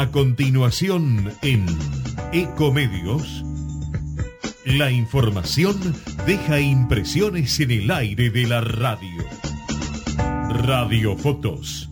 [0.00, 1.66] A continuación en
[2.32, 3.44] Ecomedios,
[4.64, 5.76] la información
[6.26, 9.22] deja impresiones en el aire de la radio.
[10.64, 11.90] Radio Fotos,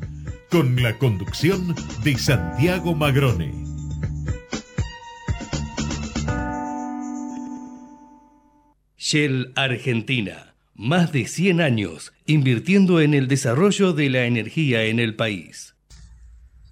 [0.50, 3.52] con la conducción de Santiago Magrone.
[8.96, 15.14] Shell Argentina, más de 100 años invirtiendo en el desarrollo de la energía en el
[15.14, 15.74] país.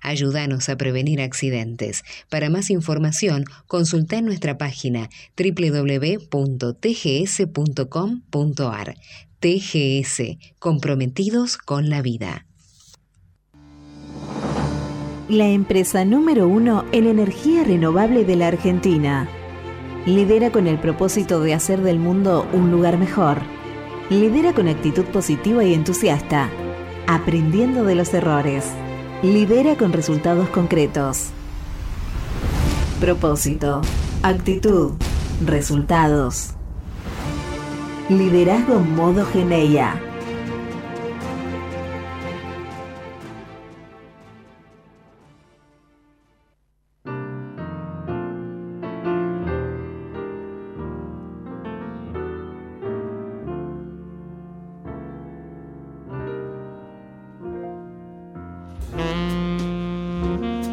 [0.00, 2.02] Ayúdanos a prevenir accidentes.
[2.28, 6.24] Para más información, consulta en nuestra página www.tgs.com.ar.
[9.40, 10.22] TGS,
[10.58, 12.46] comprometidos con la vida.
[15.28, 19.28] La empresa número uno en energía renovable de la Argentina.
[20.06, 23.42] Lidera con el propósito de hacer del mundo un lugar mejor
[24.10, 26.50] Lidera con actitud positiva y entusiasta,
[27.06, 28.66] aprendiendo de los errores.
[29.24, 31.30] Lidera con resultados concretos.
[33.00, 33.80] Propósito,
[34.22, 34.92] actitud,
[35.42, 36.50] resultados.
[38.10, 39.98] Liderazgo modo Geneia.
[60.24, 60.63] Mm-hmm.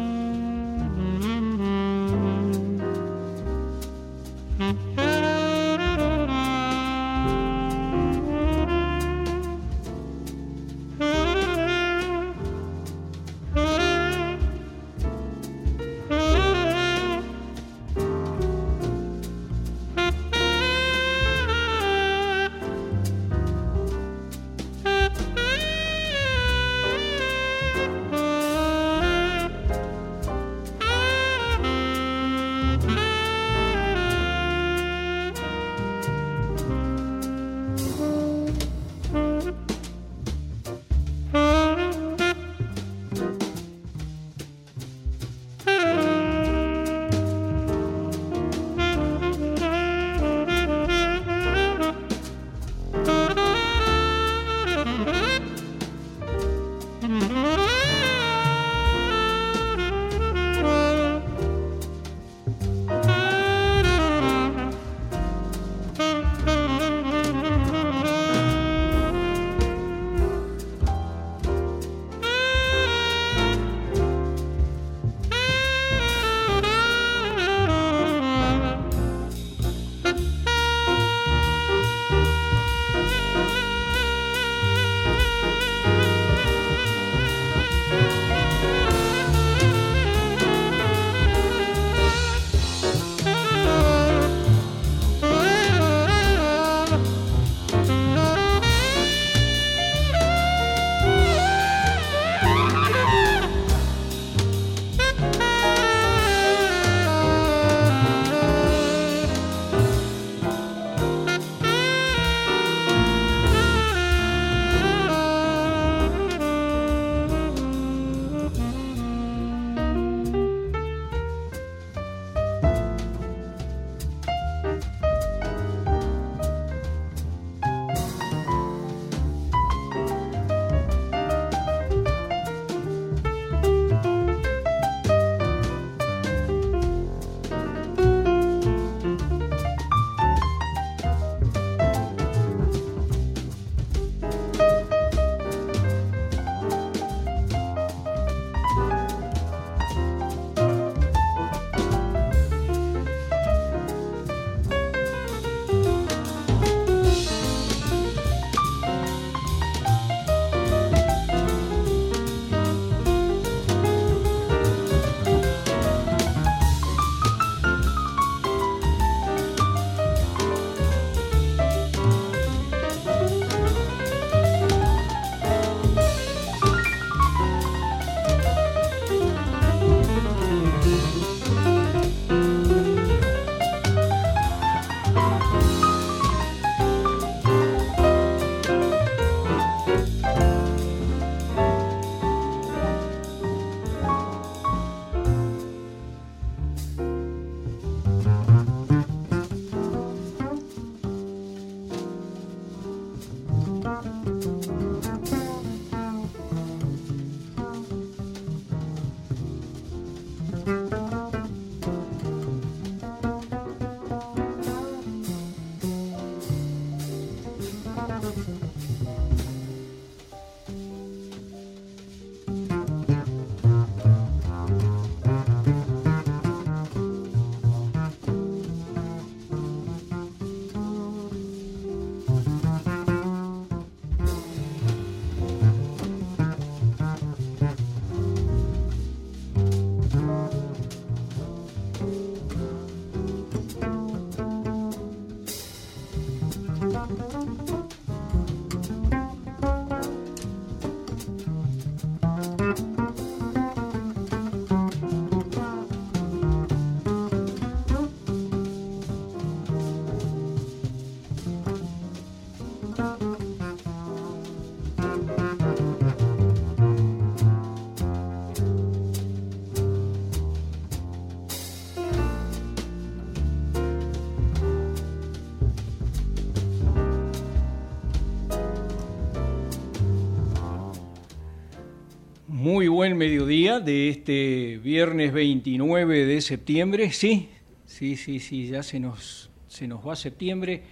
[283.02, 287.10] Buen mediodía de este viernes 29 de septiembre.
[287.10, 287.48] Sí,
[287.84, 290.84] sí, sí, sí, ya se nos, se nos va septiembre.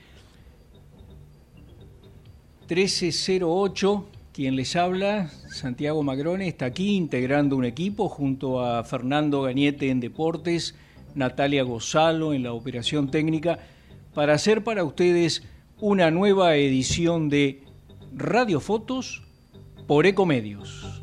[2.68, 9.88] 1308, quien les habla, Santiago Magrone, está aquí integrando un equipo junto a Fernando Gañete
[9.88, 10.74] en Deportes,
[11.14, 13.60] Natalia Gozalo en la operación técnica,
[14.14, 15.44] para hacer para ustedes
[15.78, 17.62] una nueva edición de
[18.12, 19.22] Radiofotos
[19.86, 21.00] por Ecomedios.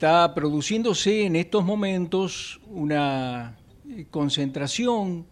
[0.00, 3.58] Está produciéndose en estos momentos una
[4.10, 5.26] concentración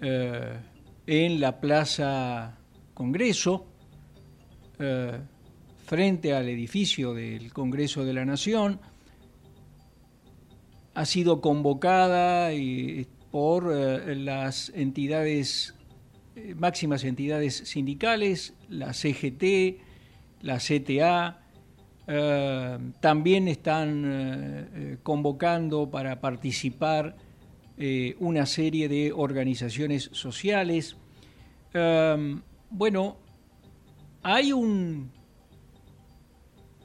[0.00, 0.60] eh,
[1.06, 2.56] en la Plaza
[2.94, 3.66] Congreso,
[4.78, 5.18] eh,
[5.84, 8.80] frente al edificio del Congreso de la Nación,
[10.94, 15.74] ha sido convocada eh, por eh, las entidades,
[16.36, 19.80] eh, máximas entidades sindicales, la CGT,
[20.42, 21.38] la CTA,
[23.00, 27.16] también están convocando para participar
[28.18, 30.96] una serie de organizaciones sociales.
[32.70, 33.16] bueno,
[34.22, 35.12] hay un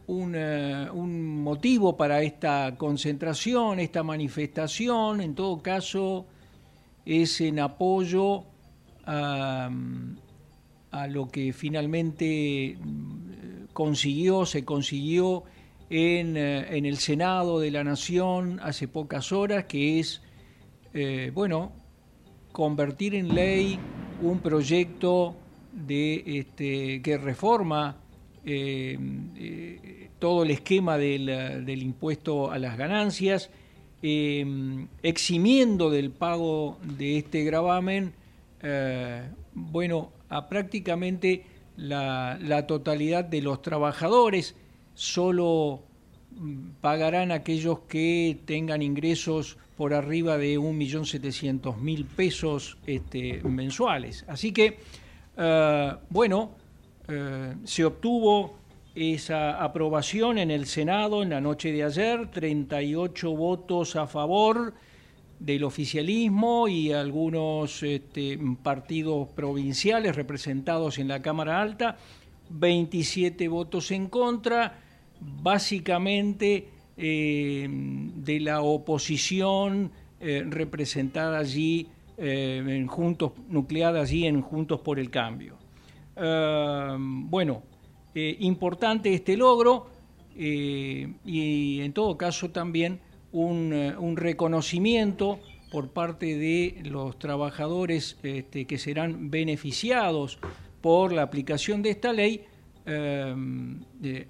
[0.08, 6.26] un, motivo para esta concentración, esta manifestación, en todo caso
[7.06, 8.44] es en apoyo
[9.06, 9.70] a,
[11.10, 15.44] lo que finalmente mm, consiguió, se consiguió
[15.90, 20.22] en, en, el Senado de la Nación hace pocas horas, que es,
[20.94, 21.72] eh, bueno,
[22.52, 23.80] convertir en ley
[24.22, 25.36] un proyecto
[25.72, 27.98] de, este, que reforma
[28.50, 28.98] eh,
[29.36, 33.50] eh, todo el esquema del, impuesto a las ganancias,
[34.02, 38.14] eh, eximiendo del pago de este gravamen,
[39.54, 41.44] bueno, a prácticamente
[41.76, 44.56] la, totalidad de los trabajadores,
[44.96, 45.84] solo
[46.32, 54.24] mm, pagarán aquellos que tengan ingresos por arriba de 1.700.000 pesos este, mensuales.
[54.30, 54.80] Así que,
[56.10, 56.52] bueno,
[57.10, 58.58] eh, se obtuvo
[58.94, 64.74] esa aprobación en el Senado en la noche de ayer, 38 votos a favor
[65.40, 71.98] del oficialismo y algunos este, partidos provinciales representados en la Cámara Alta,
[72.50, 74.80] 27 votos en contra,
[75.22, 81.88] básicamente eh, de la oposición eh, representada allí,
[82.20, 85.67] en Juntos, nucleada allí en Juntos por el Cambio.
[86.20, 87.62] Em, bueno,
[88.16, 89.88] eh, importante este logro
[90.36, 93.00] eh, y en todo caso también
[93.32, 100.40] un, eh, reconocimiento por parte de los trabajadores este, que serán beneficiados
[100.82, 102.46] por la aplicación de esta ley
[102.86, 103.84] em,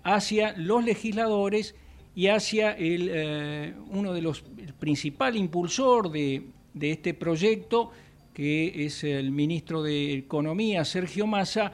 [0.03, 1.75] hacia los legisladores
[2.15, 6.43] y hacia el, uno de los el principal impulsor de
[6.81, 7.91] este proyecto,
[8.37, 11.71] que es el ministro de Economía, Sergio Massa,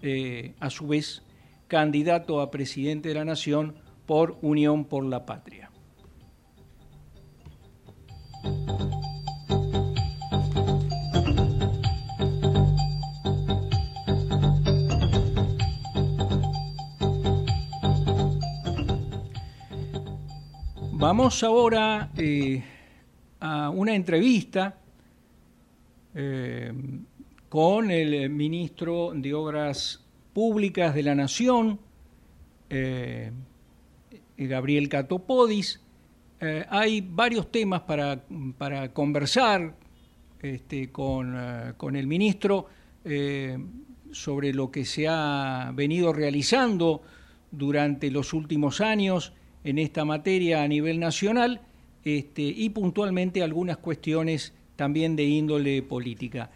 [0.00, 1.24] eh, a su vez
[1.66, 3.74] candidato a presidente de la Nación
[4.06, 5.68] por Unión por la Patria.
[20.92, 22.62] Vamos ahora eh,
[23.40, 24.85] a una entrevista
[26.18, 26.72] eh,
[27.50, 31.78] con el ministro de Obras Públicas de la Nación,
[32.70, 33.30] eh,
[34.38, 35.82] Gabriel Catopodis.
[36.40, 38.24] Eh, hay varios temas para,
[38.56, 39.74] para conversar
[40.40, 41.36] este, con,
[41.76, 42.66] con, el ministro
[44.10, 47.02] sobre lo que se ha venido realizando
[47.50, 51.60] durante los últimos años en esta materia a nivel nacional
[52.04, 56.50] este, y puntualmente algunas cuestiones también de índole política.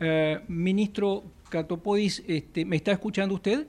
[0.00, 3.66] Eh, ministro Catopodis, este, ¿me está escuchando usted?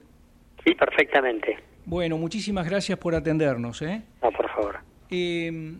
[0.64, 1.58] Sí, perfectamente.
[1.84, 3.80] Bueno, muchísimas gracias por atendernos.
[3.82, 4.02] ¿eh?
[4.22, 4.78] No, por favor.
[5.10, 5.78] Em,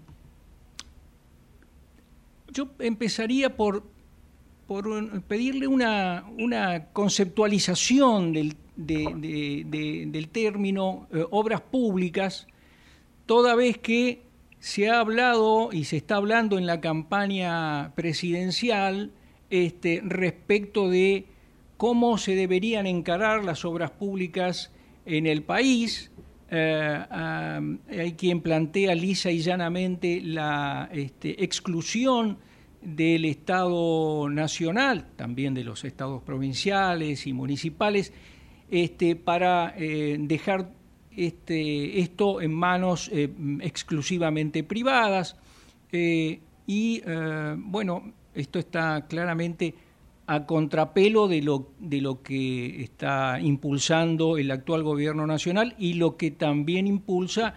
[2.50, 3.82] yo empezaría por,
[4.66, 12.46] por pedirle una, una conceptualización del, del término eh, obras públicas,
[13.26, 14.27] toda vez que
[14.60, 19.12] se ha hablado y se está hablando en la campaña presidencial
[19.50, 21.26] este, respecto de
[21.76, 24.72] cómo se deberían encarar las obras públicas
[25.06, 26.10] en el país.
[26.50, 32.38] Eh, hay quien plantea lisa y llanamente la este, exclusión
[32.82, 38.12] del Estado nacional, también de los estados provinciales y municipales,
[38.70, 40.72] este, para eh, dejar
[41.26, 45.36] este, esto en manos eh, exclusivamente privadas.
[45.90, 47.02] y
[47.56, 49.74] bueno, esto está claramente
[50.28, 56.18] a contrapelo de lo, de lo que está impulsando el actual gobierno nacional y lo
[56.18, 57.54] que también impulsa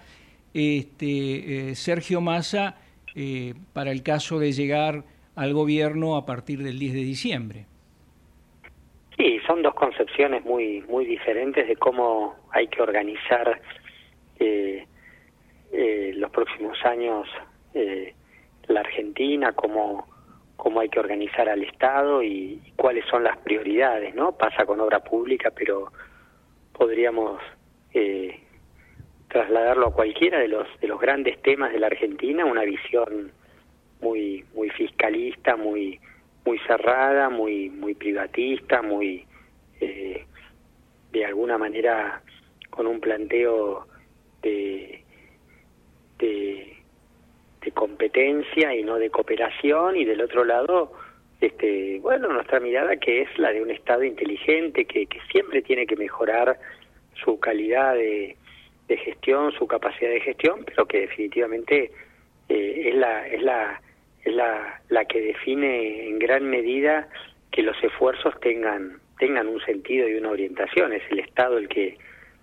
[0.53, 2.77] este, eh, Sergio Massa
[3.13, 5.03] eh, para el caso de llegar
[5.35, 7.65] al gobierno a partir del 10 de diciembre.
[9.21, 13.61] Sí, son dos concepciones muy, muy diferentes de cómo hay que organizar
[14.39, 14.87] eh,
[16.15, 17.27] los próximos años
[18.67, 20.07] la Argentina, cómo
[20.55, 24.31] cómo hay que organizar al Estado y, cuáles son las prioridades, ¿no?
[24.31, 25.91] Pasa con obra pública, pero
[26.73, 27.39] podríamos
[27.93, 28.39] eh,
[29.27, 33.31] trasladarlo a cualquiera de los de los grandes temas de la Argentina, una visión
[34.01, 35.99] muy muy fiscalista, muy
[36.45, 39.25] muy cerrada, muy muy privatista, muy
[39.79, 40.25] eh,
[41.11, 42.21] de alguna manera
[42.69, 43.87] con un planteo
[44.41, 45.03] de,
[46.19, 46.81] de
[47.61, 50.91] de competencia y no de cooperación y del otro lado
[51.39, 55.85] este bueno nuestra mirada que es la de un estado inteligente que, que siempre tiene
[55.85, 56.59] que mejorar
[57.23, 58.35] su calidad de,
[59.05, 61.91] gestión su capacidad de gestión pero que definitivamente
[62.49, 63.81] eh, es la es la
[64.23, 67.07] es la, la que define en gran medida
[67.51, 71.97] que los esfuerzos tengan tengan un sentido y una orientación es el estado el que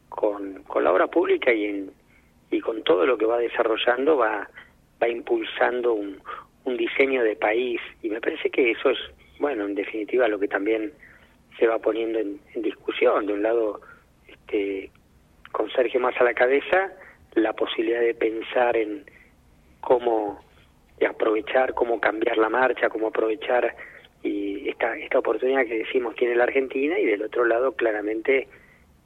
[0.09, 1.91] con, con la obra pública y en
[2.51, 4.49] y con todo lo que va desarrollando va
[5.03, 6.21] va impulsando un,
[6.65, 8.99] un diseño de país y me parece que eso es,
[9.39, 10.93] bueno, en definitiva lo que también
[11.59, 13.27] se va poniendo en, discusión.
[13.27, 13.81] De un lado,
[14.27, 14.91] este,
[15.53, 16.93] con Sergio más a la cabeza,
[17.35, 19.05] la posibilidad de pensar en
[19.81, 20.43] cómo
[20.99, 23.75] de aprovechar, cómo cambiar la marcha, cómo aprovechar
[24.23, 28.49] y esta, esta oportunidad que decimos tiene la Argentina y del otro lado claramente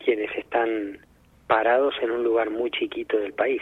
[0.02, 0.98] quienes están
[1.46, 3.60] parados en un lugar muy chiquito del país.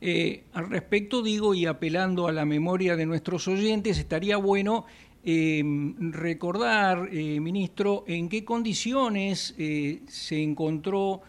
[0.00, 4.86] Eh, al respecto digo, y apelando a la memoria de nuestros oyentes, estaría bueno
[5.22, 11.20] em, recordar, eh, ministro, en qué condiciones eh, se encontró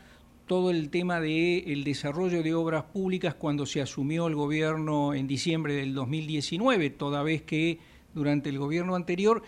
[0.53, 5.25] todo el tema del el desarrollo de obras públicas cuando se asumió el gobierno en
[5.25, 7.79] diciembre del 2019, toda vez que
[8.13, 9.41] durante el gobierno anterior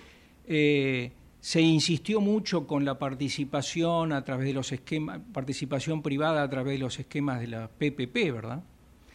[0.48, 6.74] se insistió mucho con la participación a través de los esquemas, participación privada a través
[6.74, 8.64] de los esquemas de la PPP, ¿verdad?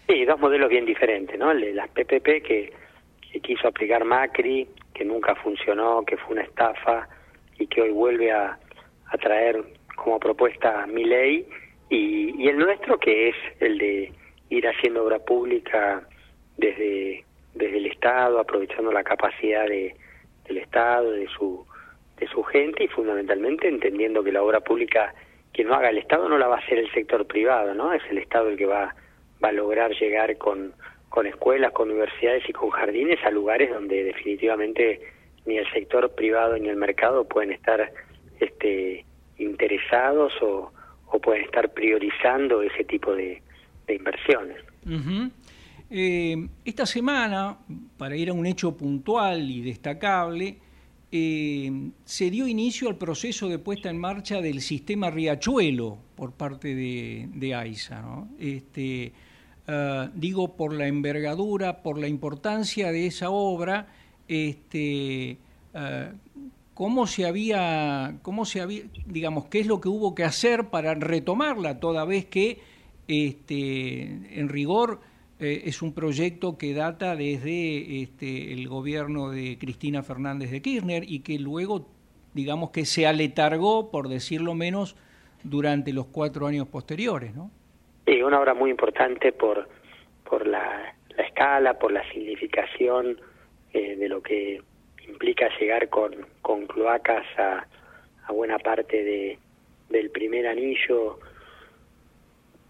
[0.06, 1.50] Sí, dos modelos bien diferentes, ¿no?
[1.50, 2.72] El de las PPP que,
[3.42, 7.08] quiso aplicar Macri, que nunca funcionó, que fue una estafa
[7.58, 8.60] y que hoy vuelve a,
[9.20, 9.64] traer
[9.96, 11.44] como propuesta mi ley,
[11.90, 14.12] y, el nuestro que es el de
[14.48, 16.02] ir haciendo obra pública
[16.56, 19.94] desde, desde el Estado, aprovechando la capacidad de,
[20.46, 21.66] del Estado, de su,
[22.18, 25.14] de su gente y fundamentalmente entendiendo que la obra pública
[25.52, 27.92] que no haga el Estado no la va a hacer el sector privado, ¿no?
[27.92, 28.94] Es el Estado el que va
[29.42, 30.72] va a lograr llegar con,
[31.08, 35.00] con escuelas, con universidades y con jardines a lugares donde definitivamente
[35.46, 37.90] ni el sector privado ni el mercado pueden estar
[38.38, 39.04] este,
[39.38, 40.72] interesados o,
[41.18, 43.42] pueden estar priorizando ese tipo de,
[43.88, 44.56] inversiones.
[45.90, 47.58] Eh, esta semana,
[47.98, 50.58] para ir a un hecho puntual y destacable,
[51.10, 56.76] eh, se dio inicio al proceso de puesta en marcha del sistema Riachuelo por parte
[56.76, 58.04] de, de AISA.
[58.38, 59.12] Este,
[59.66, 63.88] eh, digo por la envergadura, por la importancia de esa obra,
[64.28, 65.38] este,
[66.80, 70.94] cómo se había, cómo se había, digamos, qué es lo que hubo que hacer para
[70.94, 72.56] retomarla, toda vez que,
[73.06, 74.00] este,
[74.40, 75.00] en rigor,
[75.40, 81.04] eh, es un proyecto que data desde este, el gobierno de Cristina Fernández de Kirchner
[81.06, 81.86] y que luego,
[82.32, 84.96] digamos, que se aletargó, por decirlo menos,
[85.44, 87.50] durante los cuatro años posteriores, ¿no?
[88.06, 89.68] Sí, una obra muy importante por,
[90.24, 93.20] por la, escala, por la significación
[93.74, 94.62] eh, de lo que
[95.10, 97.66] implica llegar con, con cloacas a,
[98.26, 99.38] a buena parte de,
[99.88, 101.18] del primer anillo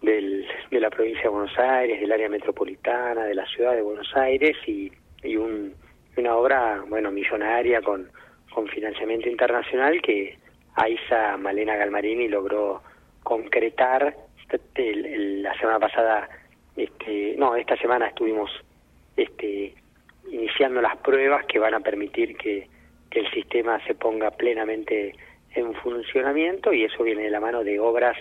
[0.01, 4.11] del, de la provincia de Buenos Aires, del área metropolitana, de la ciudad de Buenos
[4.15, 4.91] Aires y,
[5.23, 5.73] y un,
[6.17, 8.09] una obra, bueno, millonaria con,
[8.53, 10.37] con financiamiento internacional que
[10.75, 12.81] Aiza Malena Galmarini logró
[13.23, 14.15] concretar.
[14.75, 16.27] La semana pasada,
[16.75, 18.51] este, no, esta semana estuvimos
[19.15, 19.73] este,
[20.29, 22.67] iniciando las pruebas que van a permitir que,
[23.09, 25.15] que el sistema se ponga plenamente
[25.55, 28.17] en funcionamiento y eso viene de la mano de obras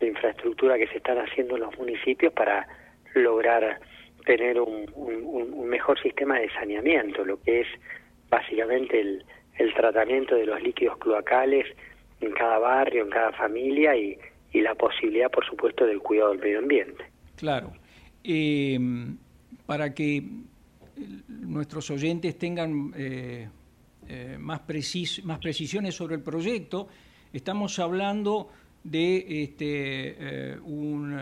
[0.00, 2.66] de infraestructura que se están haciendo en los municipios para
[3.14, 3.80] lograr
[4.26, 7.66] tener un, un, mejor sistema de saneamiento, lo que es
[8.30, 9.24] básicamente el,
[9.58, 11.66] el tratamiento de los líquidos cloacales
[12.20, 14.18] en cada barrio, en cada familia y,
[14.52, 17.04] y la posibilidad, por supuesto, del cuidado del medio ambiente.
[17.36, 17.72] Claro.
[18.22, 18.78] Eh,
[19.66, 20.22] para que
[21.28, 23.48] nuestros oyentes tengan eh,
[24.08, 26.88] eh, más, precis más precisiones sobre el proyecto,
[27.32, 28.48] estamos hablando
[28.82, 31.12] de este, eh, un,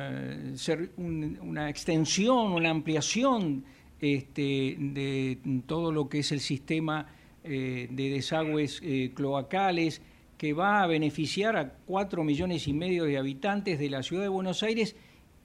[1.42, 3.64] una extensión, una ampliación
[4.00, 7.06] este, de todo lo que es el sistema
[7.44, 8.80] de desagües
[9.14, 10.00] cloacales
[10.38, 14.28] que va a beneficiar a cuatro millones y medio de habitantes de la ciudad de
[14.28, 14.94] Buenos Aires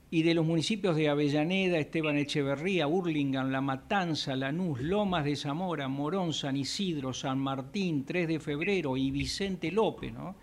[0.09, 5.89] y de los municipios de Avellaneda, Esteban Echeverría, Burlingame, La Matanza, Lanús, Lomas de Zamora,
[5.89, 10.13] Morón, San Isidro, San Martín, 3 de febrero y Vicente López.
[10.13, 10.35] ¿no?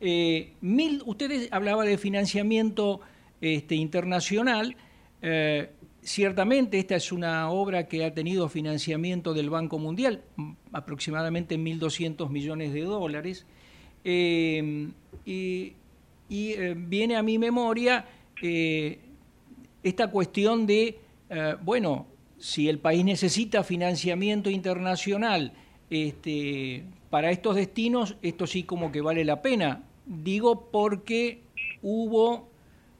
[0.00, 0.52] Eh,
[1.06, 3.00] ustedes hablaba de financiamiento
[3.40, 4.76] este, internacional.
[5.22, 5.70] Eh,
[6.02, 10.22] ciertamente esta es una obra que ha tenido financiamiento del Banco Mundial,
[10.72, 13.46] aproximadamente 1.200 millones de dólares.
[14.04, 14.88] Eh,
[15.24, 15.72] y
[16.76, 18.04] viene a mi memoria
[18.42, 18.98] eh,
[19.82, 20.98] esta cuestión de,
[21.30, 22.06] eh, bueno,
[22.38, 25.52] si el país necesita financiamiento internacional
[25.90, 29.82] este, para estos destinos, esto sí como que vale la pena.
[30.06, 31.42] Digo porque
[31.82, 32.48] hubo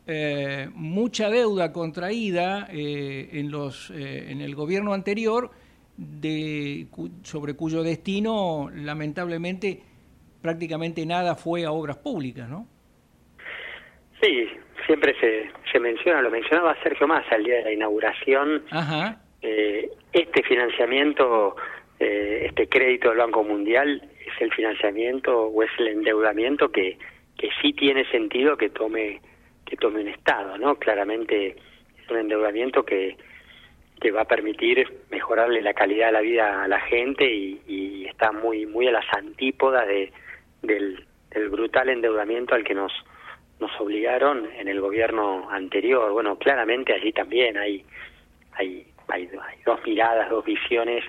[0.07, 5.51] eh, mucha deuda contraída en, los, en el gobierno anterior
[5.97, 6.87] de,
[7.23, 9.83] sobre cuyo destino lamentablemente
[10.41, 12.67] prácticamente nada fue a obras públicas, ¿no?
[14.21, 14.47] Sí,
[14.87, 18.65] siempre se, se menciona, lo mencionaba Sergio Massa el día de la inauguración,
[19.43, 21.57] eh, este financiamiento,
[22.01, 26.99] eh, este crédito del Banco Mundial es el financiamiento o es el endeudamiento que,
[27.37, 29.21] que sí tiene sentido que tome
[29.65, 30.77] que tome un Estado, ¿no?
[30.77, 33.19] Claramente es un endeudamiento que,
[34.01, 38.07] que va a permitir mejorarle la calidad de la vida a la gente y, y
[38.07, 40.11] está muy muy a las antípodas de,
[40.63, 42.93] del, del brutal endeudamiento al que nos
[43.61, 46.13] nos obligaron en el gobierno anterior.
[46.13, 47.85] Bueno, claramente allí también hay,
[48.53, 49.29] hay, hay,
[49.65, 51.05] dos miradas, dos visiones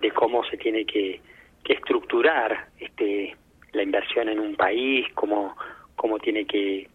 [0.00, 1.20] de cómo se tiene que,
[1.68, 3.36] estructurar este,
[3.72, 5.54] la inversión en un país, cómo,
[5.96, 6.88] cómo tiene que,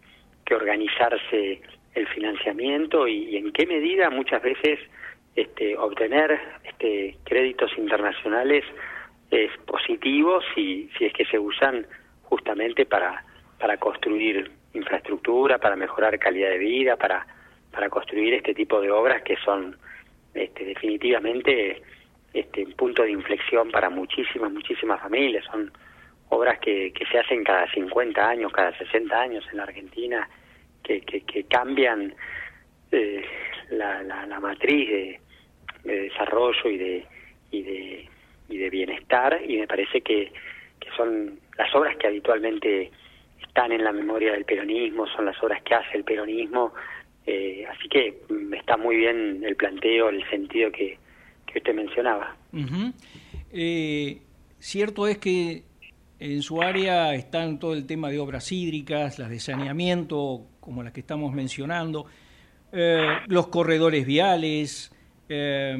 [0.44, 1.60] que organizarse
[1.94, 4.80] el financiamiento y, en qué medida muchas veces
[5.36, 8.64] este, obtener este, créditos internacionales
[9.30, 11.86] es positivo si, si es que se usan
[12.22, 13.24] justamente para,
[13.58, 17.26] para construir infraestructura, para mejorar calidad de vida, para,
[17.70, 19.76] para construir este tipo de obras que son
[20.34, 21.82] este, definitivamente
[22.32, 25.44] este, un punto de inflexión para muchísimas, muchísimas familias.
[25.46, 25.72] Son
[26.28, 30.28] obras que, que se hacen cada 50 años, cada 60 años en la Argentina,
[30.82, 32.14] que, que, que cambian
[32.90, 33.24] eh,
[33.70, 35.20] la, la, la, matriz de,
[35.84, 37.06] de, desarrollo y de,
[37.50, 38.08] y de,
[38.48, 40.32] y de bienestar, y me parece que,
[40.80, 42.90] que son las obras que habitualmente
[43.46, 46.72] están en la memoria del peronismo, son las obras que hace el peronismo,
[47.26, 50.98] eh, así que mm, está muy bien el planteo, el sentido que,
[51.46, 52.36] que usted mencionaba.
[53.52, 54.18] eh,
[54.58, 55.62] cierto es que
[56.18, 60.92] en su área están todo el tema de obras hídricas, las de saneamiento, como las
[60.92, 62.06] que estamos mencionando,
[62.72, 64.92] eh, los corredores viales,
[65.28, 65.76] eh,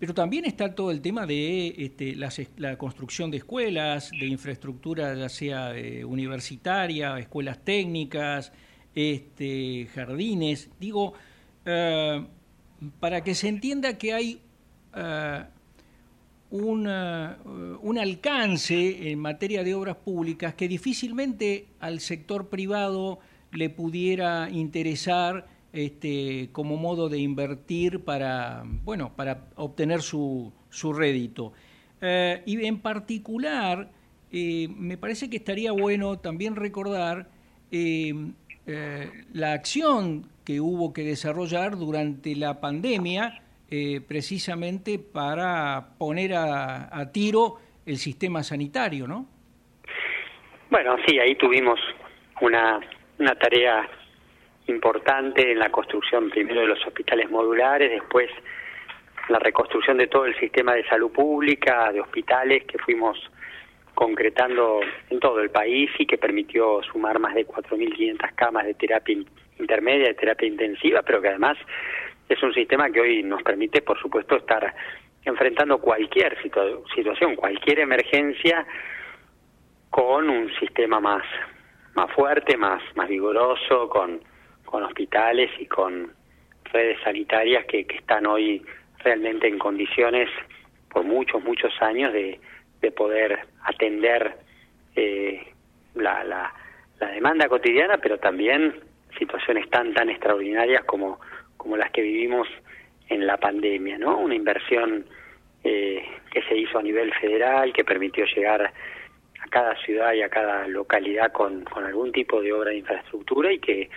[0.00, 5.28] pero también está todo el tema de este, la, construcción de escuelas, de infraestructura ya
[5.28, 8.50] sea eh, universitaria, escuelas técnicas,
[8.94, 10.70] este, jardines.
[10.80, 11.12] Digo,
[11.66, 12.26] eh,
[12.98, 14.40] para que se entienda que hay
[14.94, 15.44] uh,
[16.50, 23.20] un alcance en materia de obras públicas que difícilmente al sector privado
[23.52, 31.52] le pudiera interesar este, como modo de invertir para, bueno, para obtener su, su rédito.
[32.00, 33.90] Eh, y en particular,
[34.32, 37.28] eh, me parece que estaría bueno también recordar
[37.70, 38.14] eh,
[39.32, 47.58] la acción que hubo que desarrollar durante la pandemia eh, precisamente para poner a, tiro
[47.86, 49.28] el sistema sanitario, ¿no?
[50.70, 51.78] Bueno, sí, ahí tuvimos
[52.40, 52.80] una,
[53.20, 53.88] una tarea
[54.66, 58.30] importante en la construcción primero de los hospitales modulares, después
[59.28, 63.18] la reconstrucción de todo el sistema de salud pública, de hospitales que fuimos
[63.94, 69.16] concretando en todo el país y que permitió sumar más de 4.500 camas de terapia
[69.58, 71.58] intermedia, de terapia intensiva, pero que además
[72.28, 74.74] es un sistema que hoy nos permite, por supuesto, estar
[75.24, 78.66] enfrentando cualquier situación, cualquier emergencia
[79.90, 81.22] con un sistema más
[81.94, 84.20] más fuerte, más más vigoroso, con
[84.70, 86.12] con hospitales y con
[86.72, 88.62] redes sanitarias que, que están hoy
[89.02, 90.28] realmente en condiciones
[90.90, 92.40] por muchos, muchos años de,
[92.80, 94.36] de poder atender
[94.96, 95.46] eh,
[95.94, 96.52] la, la,
[96.98, 98.74] la, demanda cotidiana, pero también
[99.18, 101.20] situaciones tan, tan extraordinarias como,
[101.56, 102.48] como las que vivimos
[103.08, 104.18] en la pandemia, ¿no?
[104.18, 105.04] Una inversión
[105.64, 110.28] eh, que se hizo a nivel federal, que permitió llegar a cada ciudad y a
[110.28, 113.90] cada localidad con, con algún tipo de obra de infraestructura y que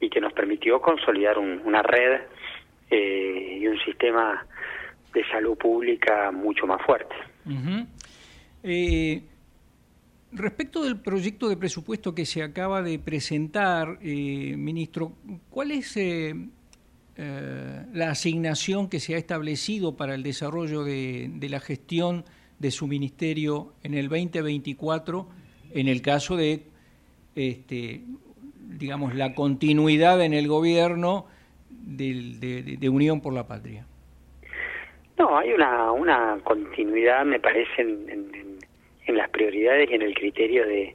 [0.00, 2.20] y que nos permitió consolidar una red
[2.90, 4.46] eh, y un sistema
[5.12, 7.14] de salud pública mucho más fuerte.
[8.62, 9.22] Eh,
[10.32, 15.12] respecto del proyecto de presupuesto que se acaba de presentar, eh, ministro,
[15.50, 15.98] ¿cuál es
[17.16, 22.26] la asignación que se ha establecido para el desarrollo de, de, la gestión
[22.58, 25.26] de su ministerio en el 2024
[25.72, 26.64] en el caso de
[27.34, 28.02] este,
[28.78, 31.26] digamos, la continuidad en el gobierno
[31.70, 33.86] de, Unión por la Patria?
[35.18, 38.30] No, hay una, una continuidad, me parece, en,
[39.06, 40.94] en, las prioridades y en el criterio de,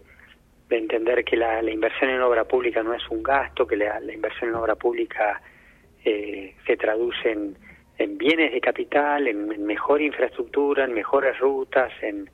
[0.70, 4.00] de entender que la, la, inversión en obra pública no es un gasto, que la,
[4.13, 5.41] inversión en obra pública
[6.06, 7.58] eh, se traduce en,
[7.98, 12.30] en, bienes de capital, en, mejor infraestructura, en mejores rutas, en,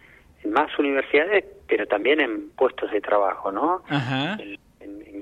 [0.46, 3.84] más universidades, pero también en puestos de trabajo, ¿no?
[3.90, 4.38] Ajá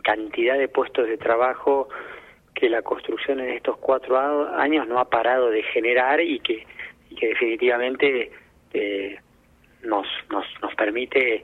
[0.01, 1.89] cantidad de puestos de trabajo
[2.53, 4.17] que la construcción en estos cuatro
[4.57, 6.65] años no ha parado de generar y que,
[7.09, 8.31] definitivamente
[8.73, 9.19] eh,
[9.83, 11.43] nos, nos, nos permite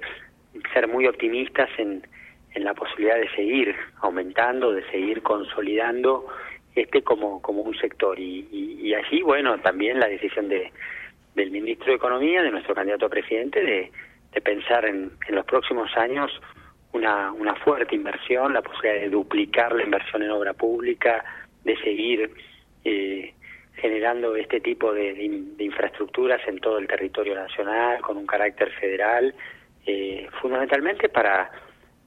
[0.73, 2.05] ser muy optimistas en,
[2.53, 6.27] en la posibilidad de seguir aumentando, de seguir consolidando
[6.75, 8.19] este como, como un sector.
[8.19, 10.71] Y, y, allí, bueno, también la decisión de,
[11.35, 13.91] del ministro de Economía, de nuestro candidato a presidente, de,
[14.33, 16.31] de pensar en, en los próximos años
[16.93, 21.23] una, una fuerte inversión, la posibilidad de duplicar la inversión en obra pública,
[21.63, 22.31] de seguir
[22.83, 23.33] eh,
[23.75, 25.13] generando este tipo de,
[25.59, 29.33] infraestructuras en todo el territorio nacional con un carácter federal,
[29.85, 31.51] eh, fundamentalmente para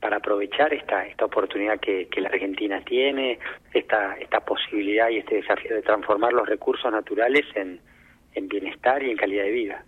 [0.01, 3.39] para aprovechar esta esta oportunidad que, que la Argentina tiene,
[3.73, 7.81] esta esta posibilidad y este desafío de transformar los recursos naturales en,
[8.35, 9.85] en bienestar y en calidad de vida.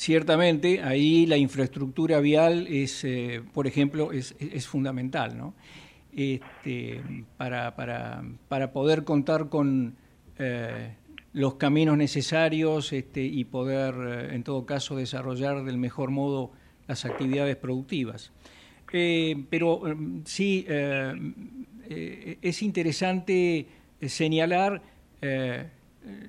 [0.00, 5.52] Ciertamente, ahí la infraestructura vial es, eh, por ejemplo, es, es fundamental, ¿no?
[6.16, 7.02] Este,
[7.36, 9.96] para, para, para, poder contar con
[10.38, 10.94] eh,
[11.34, 16.50] los caminos necesarios este, y poder, eh, en todo caso, desarrollar del mejor modo
[16.88, 18.32] las actividades productivas.
[18.90, 19.82] pero
[20.24, 23.66] sí, es interesante
[24.00, 24.80] señalar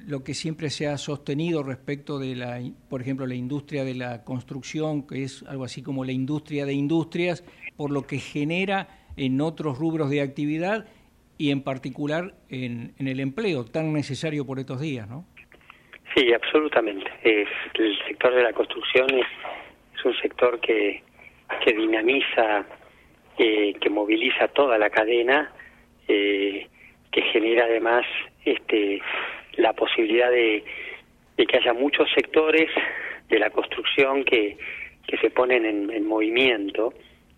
[0.08, 4.24] lo que siempre se ha sostenido respecto de la, por ejemplo, la industria de la
[4.24, 7.44] construcción, que es algo así como la industria de industrias,
[7.78, 10.88] por lo que genera en otros rubros de actividad
[11.38, 15.26] y en particular en, el empleo tan necesario por estos días, ¿no?
[16.16, 17.10] Sí, absolutamente.
[17.24, 19.26] Es, el sector de la construcción es,
[20.04, 21.04] un sector que,
[21.64, 22.66] que dinamiza,
[23.38, 25.54] eh, que moviliza toda la cadena,
[26.08, 26.68] eh,
[27.12, 28.04] que genera además
[28.44, 29.00] este
[29.58, 30.64] la posibilidad de,
[31.38, 32.70] que haya muchos sectores
[33.30, 34.58] de la construcción que,
[35.08, 36.94] que se ponen en, movimiento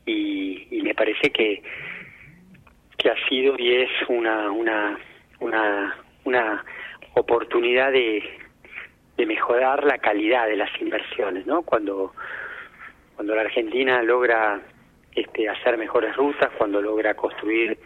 [0.06, 1.64] y, me parece que
[2.98, 5.00] que ha sido y es una una
[5.40, 6.66] una una
[7.16, 8.22] oportunidad de,
[9.18, 12.14] de mejorar la calidad de las inversiones no cuando
[13.16, 14.62] cuando la Argentina logra
[15.16, 17.78] este hacer mejores rutas cuando logra construir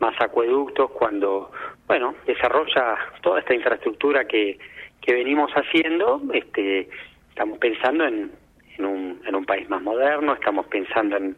[0.00, 1.52] más acueductos, cuando,
[1.90, 4.60] bueno, desarrolla toda esta infraestructura que,
[5.00, 6.88] que venimos haciendo, este,
[7.30, 8.30] estamos pensando en,
[8.78, 11.36] en, un, en un país más moderno, estamos pensando en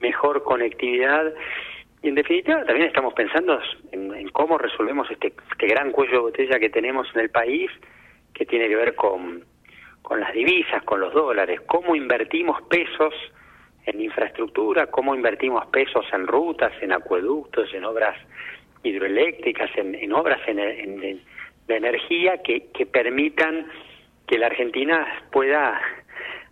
[0.00, 1.34] mejor conectividad
[2.02, 3.60] y en definitiva también estamos pensando
[3.92, 7.70] en, en cómo resolvemos este, este gran cuello de botella que tenemos en el país,
[8.32, 9.44] que tiene que ver con,
[10.00, 13.12] con las divisas, con los dólares, cómo invertimos pesos
[13.84, 18.16] en infraestructura, cómo invertimos pesos en rutas, en acueductos, en obras
[18.82, 20.56] hidroeléctricas, en, obras en,
[21.66, 23.66] de energía que, que permitan
[24.26, 25.80] que la Argentina pueda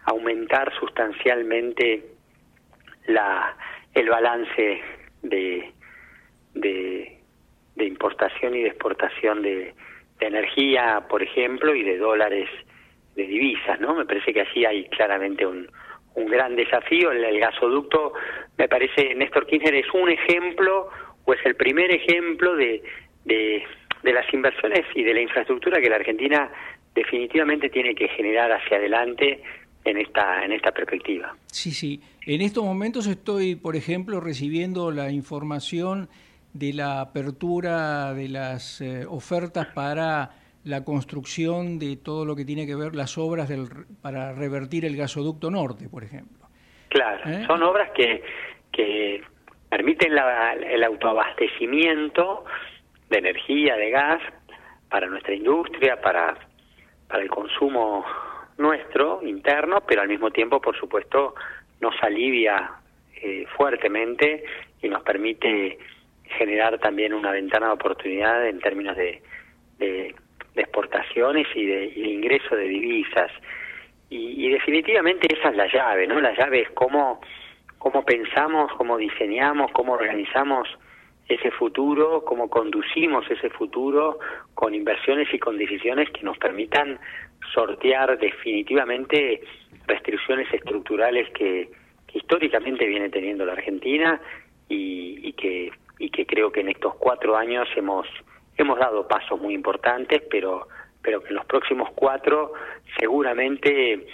[0.04, 2.04] aumentar sustancialmente
[3.06, 3.56] la,
[3.94, 4.80] el balance
[5.22, 5.72] de,
[6.54, 7.18] de,
[7.76, 9.74] de importación y de exportación de,
[10.18, 12.48] de energía, por ejemplo, y de dólares
[13.14, 13.94] de divisas, ¿no?
[13.94, 15.68] Me parece que allí hay claramente un,
[16.14, 17.10] un gran desafío.
[17.10, 18.12] El, gasoducto,
[18.56, 20.88] me parece, Néstor Kirchner es un ejemplo
[21.28, 22.82] o es el primer ejemplo de,
[23.26, 23.62] de,
[24.02, 26.50] de las inversiones y de la infraestructura que la Argentina
[26.94, 29.42] definitivamente tiene que generar hacia adelante
[29.84, 31.36] en esta en esta perspectiva.
[31.46, 32.00] Sí, sí.
[32.26, 36.08] En estos momentos estoy, por ejemplo, recibiendo la información
[36.54, 40.30] de la apertura de las eh, ofertas para
[40.64, 43.68] la construcción de todo lo que tiene que ver las obras del,
[44.00, 46.48] para revertir el gasoducto norte, por ejemplo.
[46.88, 47.44] Claro, ¿Eh?
[47.46, 48.22] son obras que,
[48.72, 49.20] que
[49.68, 52.44] permiten la, el autoabastecimiento
[53.10, 54.20] de energía, de gas,
[54.88, 56.36] para nuestra industria, para,
[57.08, 58.04] para el consumo
[58.56, 61.34] nuestro, interno, pero al mismo tiempo, por supuesto,
[61.80, 62.72] nos alivia
[63.22, 64.44] eh, fuertemente
[64.82, 65.78] y nos permite
[66.24, 69.22] generar también una ventana de oportunidad en términos de,
[69.78, 70.14] de,
[70.56, 73.30] exportaciones y de, y de, ingreso de divisas.
[74.10, 76.20] Y, y, definitivamente esa es la llave, ¿no?
[76.20, 77.20] La llave es cómo,
[77.78, 80.68] cómo pensamos, cómo diseñamos, cómo organizamos
[81.28, 84.18] ese futuro, cómo conducimos ese futuro
[84.54, 86.98] con inversiones y con decisiones que nos permitan
[87.52, 89.42] sortear definitivamente
[89.86, 91.70] restricciones estructurales que,
[92.06, 94.20] que históricamente viene teniendo la Argentina
[94.68, 98.06] y, y que y que creo que en estos cuatro años hemos
[98.56, 100.68] hemos dado pasos muy importantes, pero
[101.02, 102.52] pero que en los próximos cuatro
[102.98, 104.06] seguramente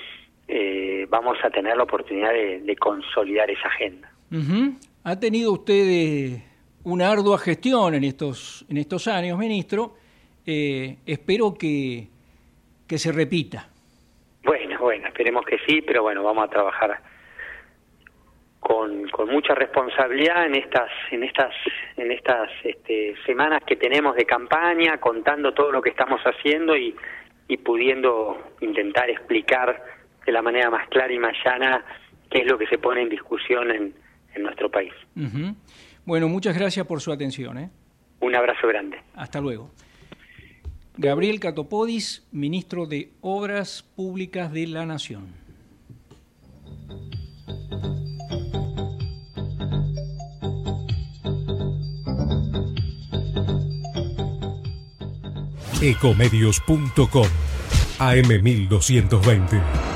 [0.49, 4.11] eh, vamos a tener la oportunidad de, de consolidar esa agenda.
[4.31, 4.79] Uh -huh.
[5.05, 6.39] Ha tenido usted
[6.85, 9.95] una ardua gestión en estos en estos años, ministro.
[10.47, 12.09] Eh, espero que
[12.87, 13.69] que se repita.
[14.45, 17.01] Bueno, bueno, esperemos que sí, pero bueno, vamos a trabajar
[18.61, 21.55] con, con mucha responsabilidad en estas en estas
[21.97, 26.95] en estas este, semanas que tenemos de campaña contando todo lo que estamos haciendo y,
[27.49, 29.83] y pudiendo intentar explicar
[30.27, 31.85] de la manera más clara y más llana
[32.31, 33.95] qué es lo que se pone en discusión en,
[34.35, 34.93] en nuestro país.
[35.17, 35.55] Uh -huh.
[36.05, 37.59] Bueno, muchas gracias por su atención.
[37.59, 37.71] ¿eh?
[38.21, 38.99] Un abrazo grande.
[39.15, 39.71] Hasta luego.
[40.97, 45.35] Gabriel Catopodis, ministro de Obras Públicas de la Nación.
[55.83, 57.27] Ecomedios.com
[57.99, 59.94] AM1220.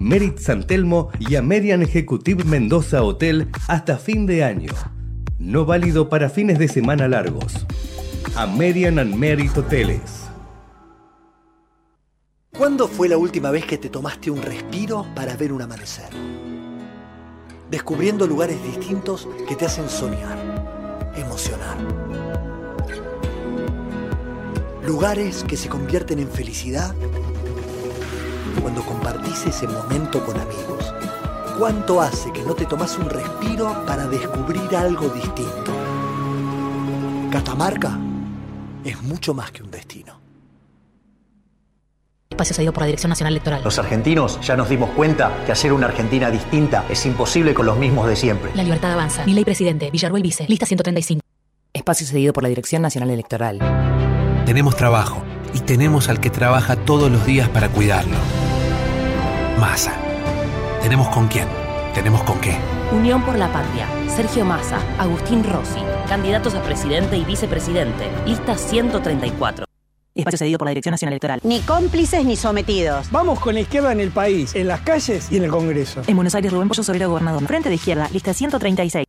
[0.00, 4.72] Merit San Telmo y Amerian Executive Mendoza Hotel hasta fin de año.
[5.38, 7.64] No válido para fines de semana largos.
[8.34, 10.24] Amerian and Merit Hoteles.
[12.58, 16.10] ¿Cuándo fue la última vez que te tomaste un respiro para ver un amanecer?
[17.70, 21.76] descubriendo lugares distintos que te hacen soñar, emocionar.
[24.84, 26.94] Lugares que se convierten en felicidad
[28.60, 30.94] cuando compartís ese momento con amigos.
[31.58, 35.72] ¿Cuánto hace que no te tomas un respiro para descubrir algo distinto?
[37.30, 37.98] Catamarca
[38.84, 40.20] es mucho más que un destino
[42.40, 43.60] espacio cedido por la Dirección Nacional Electoral.
[43.62, 47.76] Los argentinos ya nos dimos cuenta que hacer una Argentina distinta es imposible con los
[47.76, 48.50] mismos de siempre.
[48.54, 49.24] La libertad avanza.
[49.26, 51.20] Mi ley presidente, Villarruel Vice, lista 135.
[51.72, 53.58] Espacio cedido por la Dirección Nacional Electoral.
[54.46, 58.16] Tenemos trabajo y tenemos al que trabaja todos los días para cuidarlo.
[59.60, 59.94] Massa.
[60.82, 61.46] Tenemos con quién,
[61.94, 62.56] tenemos con qué.
[62.92, 69.66] Unión por la Patria, Sergio Massa, Agustín Rossi, candidatos a presidente y vicepresidente, lista 134.
[70.14, 71.40] Espacio cedido por la Dirección Nacional Electoral.
[71.44, 73.10] Ni cómplices ni sometidos.
[73.10, 76.02] Vamos con la izquierda en el país, en las calles y en el Congreso.
[76.06, 77.46] En Buenos Aires, Rubén Pollo Sobrero, gobernador.
[77.46, 79.04] Frente de izquierda, lista 136.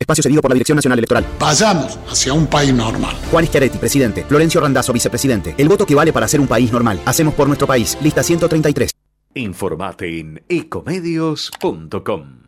[0.00, 1.24] Espacio cedido por la Dirección Nacional Electoral.
[1.38, 3.14] Vayamos hacia un país normal.
[3.30, 4.24] Juan Schiaretti, presidente.
[4.24, 5.54] Florencio Randazzo, vicepresidente.
[5.56, 7.00] El voto que vale para hacer un país normal.
[7.06, 7.96] Hacemos por nuestro país.
[8.02, 8.90] Lista 133.
[9.34, 12.42] Informate en ecomedios.com.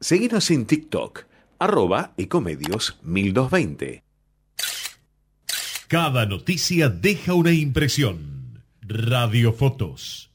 [0.00, 1.26] Seguinos en TikTok,
[1.58, 4.02] arroba ecomedios 1220.
[5.88, 8.64] Cada noticia deja una impresión.
[8.80, 10.31] Radiofotos.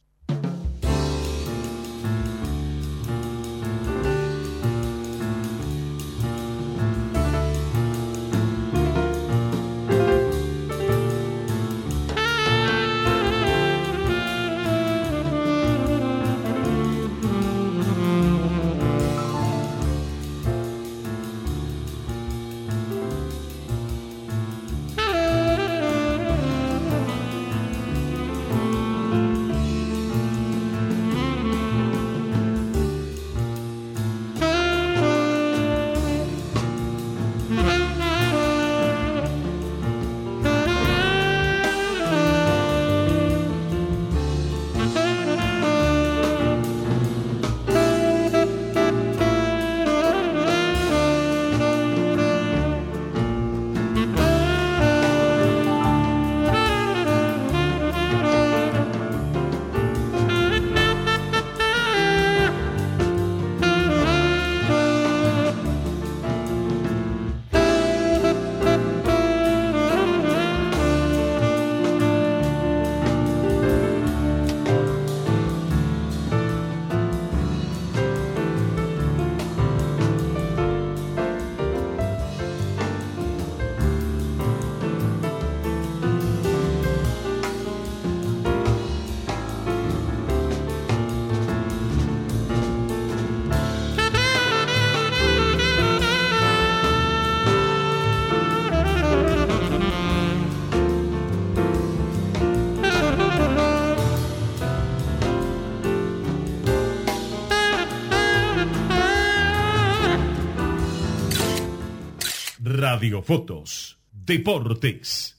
[112.98, 114.00] Radiofotos.
[114.12, 115.38] Deportes.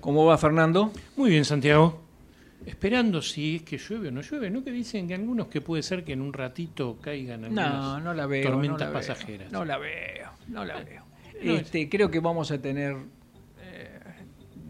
[0.00, 0.92] ¿Cómo va Fernando?
[1.16, 2.00] Muy bien, Santiago.
[2.66, 4.62] Esperando si es que llueve o no llueve, ¿no?
[4.62, 8.14] Que dicen que algunos que puede ser que en un ratito caigan algunas No, no
[8.14, 8.44] la veo.
[8.50, 9.52] tormentas no la veo, pasajeras.
[9.52, 11.04] no la veo, no la veo.
[11.42, 12.96] No, Este, creo que vamos a tener,
[13.62, 13.98] eh,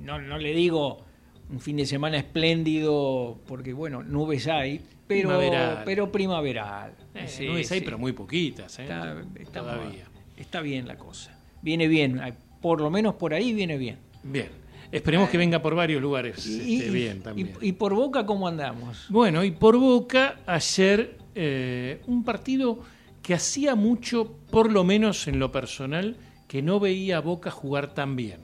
[0.01, 1.05] no, no le digo
[1.53, 5.83] un fin de semana espléndido, porque bueno, nubes hay, pero Primaveral.
[5.85, 6.93] pero primaveral.
[7.15, 8.83] Eh, Sí, nubes hay, pero muy poquitas, ¿eh?
[8.85, 10.05] Está, está- Todavía.
[10.37, 11.37] está bien la cosa.
[11.61, 12.21] Viene bien,
[12.61, 13.99] por lo menos por ahí viene bien.
[14.23, 14.49] Bien.
[14.91, 17.51] Esperemos que venga por varios lugares Y, este, bien y- también.
[17.63, 19.07] y por Boca, ¿cómo andamos?
[19.09, 22.79] Bueno, y por Boca, ayer eh, un partido
[23.23, 26.17] que hacía mucho, por lo menos en lo personal,
[26.49, 28.41] que no veía a Boca jugar tan bien.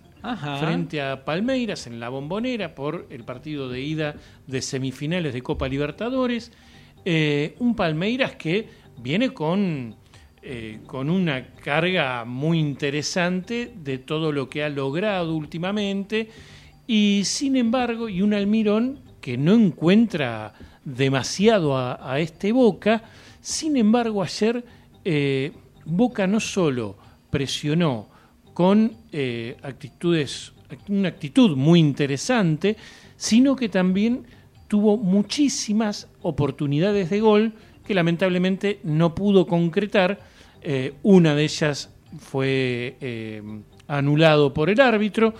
[0.60, 5.68] Frente a Palmeiras en la bombonera por el partido de ida de semifinales de Copa
[5.68, 6.52] Libertadores.
[7.04, 8.68] Eh, un Palmeiras que
[9.00, 9.94] viene con,
[10.42, 16.28] eh, con una carga muy interesante de todo lo que ha logrado últimamente
[16.86, 20.54] y sin embargo, y un Almirón que no encuentra
[20.84, 23.02] demasiado a, a este Boca,
[23.40, 24.64] sin embargo ayer
[25.04, 25.52] eh,
[25.84, 26.96] Boca no solo
[27.30, 28.08] presionó
[28.58, 30.52] con eh, actitudes,
[30.88, 32.76] una actitud muy interesante,
[33.16, 34.24] sino que también
[34.66, 37.52] tuvo muchísimas oportunidades de gol
[37.86, 40.18] que lamentablemente no pudo concretar.
[40.60, 43.40] Eh, una de ellas fue eh,
[43.86, 45.34] anulado por el árbitro,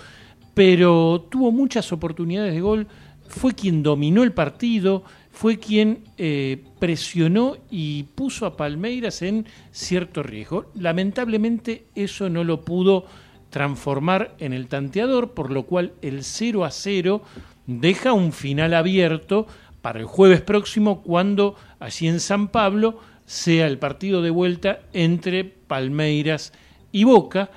[0.55, 2.87] pero tuvo muchas oportunidades de gol,
[3.27, 5.03] fue quien dominó el partido,
[5.39, 10.73] fue quien eh, presionó y puso a Palmeiras en cierto riesgo.
[10.75, 13.05] Lamentablemente eso no lo pudo
[13.49, 17.23] transformar en el tanteador, por lo cual el 0 a 0
[17.69, 19.47] deja un final abierto
[19.81, 25.45] para el jueves próximo cuando allí en San Pablo sea el partido de vuelta entre
[25.45, 26.53] Palmeiras
[26.91, 27.49] y Boca,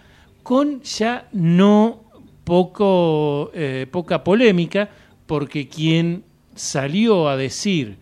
[0.44, 2.04] con ya no
[2.44, 4.88] poco, eh, poca polémica,
[5.26, 6.26] porque quien
[6.62, 7.97] salió a decir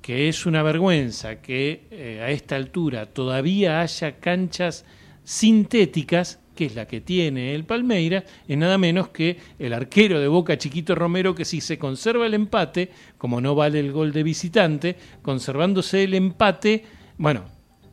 [0.00, 4.86] que es una vergüenza que eh, a esta altura todavía haya canchas
[5.24, 10.28] sintéticas, que es la que tiene el Palmeiras, es nada menos que el arquero de
[10.28, 14.22] Boca Chiquito Romero, que si se conserva el empate, como no vale el gol de
[14.22, 16.84] visitante, conservándose el empate,
[17.18, 17.44] bueno,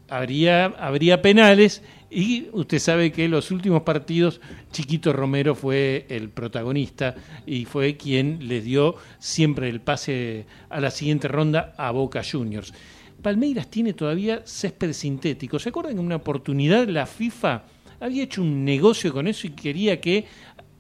[0.07, 4.39] habría, habría penales y usted sabe que en los últimos partidos
[4.72, 10.91] Chiquito Romero fue el protagonista y fue quien les dio siempre el pase a la
[10.91, 12.74] siguiente ronda a Boca Juniors.
[13.22, 15.58] Palmeiras tiene todavía césped sintético.
[15.58, 17.64] ¿Se acuerdan que en una oportunidad la FIFA
[17.99, 20.26] había hecho un negocio con eso y quería que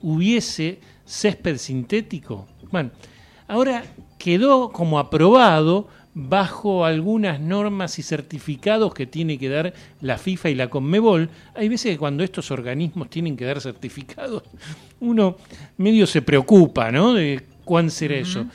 [0.01, 2.47] hubiese césped sintético?
[2.71, 2.91] Bueno,
[3.47, 3.83] ahora
[4.19, 10.55] quedó como aprobado bajo algunas normas y certificados que tiene que dar la FIFA y
[10.55, 11.29] la Conmebol.
[11.53, 14.43] Hay veces que cuando estos organismos tienen que dar certificados,
[15.01, 15.35] uno
[15.77, 17.13] medio se preocupa, ¿no?
[17.13, 18.45] De cuán será eso.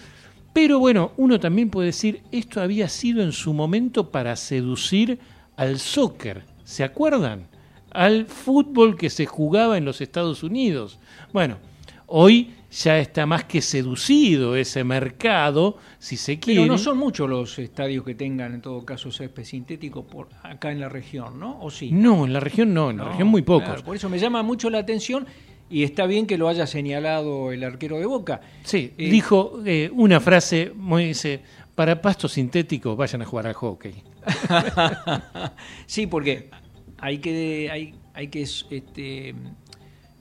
[0.54, 5.20] Pero bueno, uno también puede decir, esto había sido en su momento para seducir
[5.56, 7.46] al soccer, ¿se acuerdan?
[7.90, 10.98] Al fútbol que se jugaba en los Estados Unidos.
[11.32, 11.58] Bueno,
[12.06, 16.60] hoy ya está más que seducido ese mercado, si se quiere.
[16.60, 20.70] Pero no son muchos los estadios que tengan en todo caso césped sintético por acá
[20.70, 21.60] en la región, ¿no?
[21.60, 21.90] ¿O sí?
[21.92, 23.64] No, en la región no, en la región muy pocos.
[23.68, 25.26] claro, por eso me llama mucho la atención
[25.68, 28.40] y está bien que lo haya señalado el arquero de Boca.
[28.64, 31.40] Sí, Eh, dijo eh, una frase, muy dice,
[31.74, 34.02] para pasto sintético vayan a jugar al hockey.
[35.86, 36.50] sí, porque
[36.98, 39.34] hay que, hay, hay que este,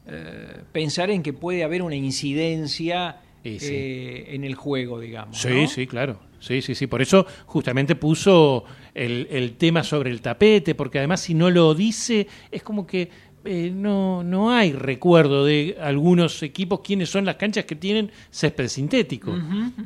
[0.10, 3.58] eh, pensar en que puede haber una incidencia sí.
[3.62, 5.38] eh, en el juego, digamos.
[5.38, 5.68] Sí, ¿no?
[5.68, 6.20] sí, claro.
[6.40, 6.88] Sí, sí, sí.
[6.88, 11.76] Por eso justamente puso el, el tema sobre el tapete, porque además si no lo
[11.76, 13.10] dice, es como que
[13.46, 18.68] eh, no, no hay recuerdo de algunos equipos quiénes son las canchas que tienen césped
[18.68, 19.34] sintético.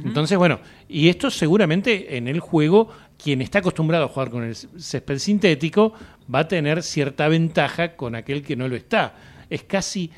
[0.04, 0.60] Entonces, bueno,
[0.90, 2.90] y esto seguramente en el juego,
[3.22, 5.94] quien está acostumbrado a jugar con el césped sintético
[6.34, 9.16] va a tener cierta ventaja con aquel que no lo está.
[9.54, 10.10] Es casi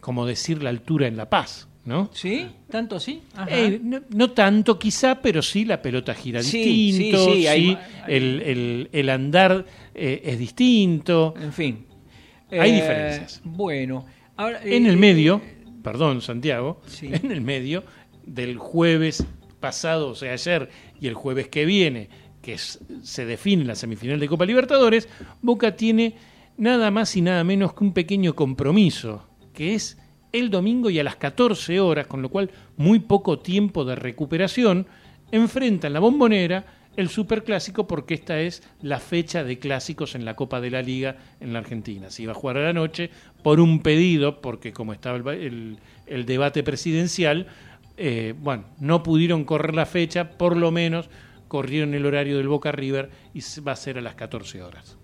[0.00, 1.66] como decir la altura en La Paz.
[1.82, 2.10] ¿No?
[2.12, 2.46] ¿Sí?
[2.70, 3.22] ¿Tanto así?
[3.48, 6.62] Eh, no, no tanto quizá, pero sí la pelota gira Sí,
[6.92, 9.64] distinto, sí, sí, hay- el, el- el andar
[9.94, 11.32] eh, es distinto.
[11.40, 11.86] En fin.
[12.50, 13.40] Hay Eh, diferencias.
[13.44, 14.04] Bueno.
[14.36, 15.40] Ahora, En eh, el medio,
[15.82, 17.08] perdón Santiago, Sí.
[17.12, 17.82] en el medio
[18.26, 19.24] del jueves
[19.58, 20.68] pasado, o sea, ayer,
[21.00, 22.08] y el jueves que viene,
[22.42, 25.08] que es- se define la semifinal de Copa Libertadores,
[25.40, 26.14] Boca tiene
[26.60, 29.98] nada más y nada menos que un pequeño compromiso, que es
[30.30, 34.86] el domingo y a las 14 horas, con lo cual muy poco tiempo de recuperación,
[35.32, 40.60] enfrentan la bombonera el superclásico porque esta es la fecha de clásicos en la Copa
[40.60, 42.10] de la Liga en la Argentina.
[42.10, 43.10] Se iba a jugar a la noche
[43.42, 45.78] por un pedido, porque como estaba el,
[46.26, 47.46] debate presidencial,
[47.96, 51.08] eh, bueno, no pudieron correr la fecha, por lo menos
[51.48, 54.98] corrieron el horario del Boca River y va a ser a las 14 horas.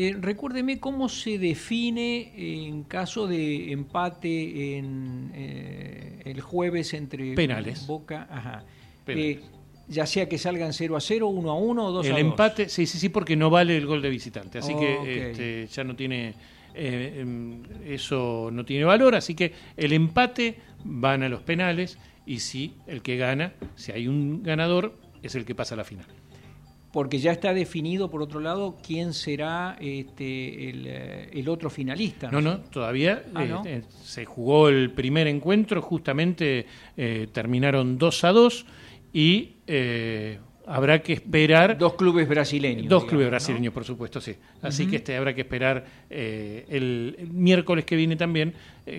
[0.00, 7.84] Eh, recuérdeme cómo se define en caso de empate en eh, el jueves entre Penales.
[7.84, 8.28] Boca.
[8.30, 8.64] Ajá.
[9.08, 9.40] Eh,
[9.88, 12.20] ya sea que salgan 0 a 0, 1 a 1 o 2 el a 2.
[12.20, 14.58] El empate, sí, sí, sí, porque no vale el gol de visitante.
[14.58, 16.34] Así que este, ya no tiene.
[16.74, 19.16] Em, eso no tiene valor.
[19.16, 24.06] Así que el empate van a los penales y si el que gana, si hay
[24.06, 26.06] un ganador, es el que pasa a la final
[26.98, 32.28] porque ya está definido, por otro lado, quién será este, el, eh, otro finalista.
[32.28, 36.66] No, no, todavía ah, eh, eh, se jugó el primer encuentro, justamente
[37.32, 38.66] terminaron 2 a 2
[39.12, 39.58] y
[40.66, 41.78] habrá que esperar...
[41.78, 42.88] Dos clubes brasileños.
[42.88, 44.34] Dos clubes brasileños, por supuesto, sí.
[44.60, 48.54] Así que este, habrá que esperar el, el, miércoles que viene también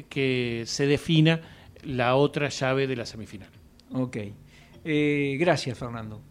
[0.08, 1.42] que se defina
[1.84, 3.50] la otra llave de la semifinal.
[3.92, 4.20] Ok.
[4.86, 6.29] gracias, Fernando.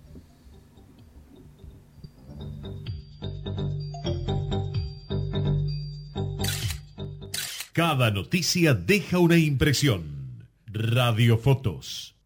[7.78, 10.42] Cada noticia deja una impresión.
[10.66, 12.16] Radiofotos.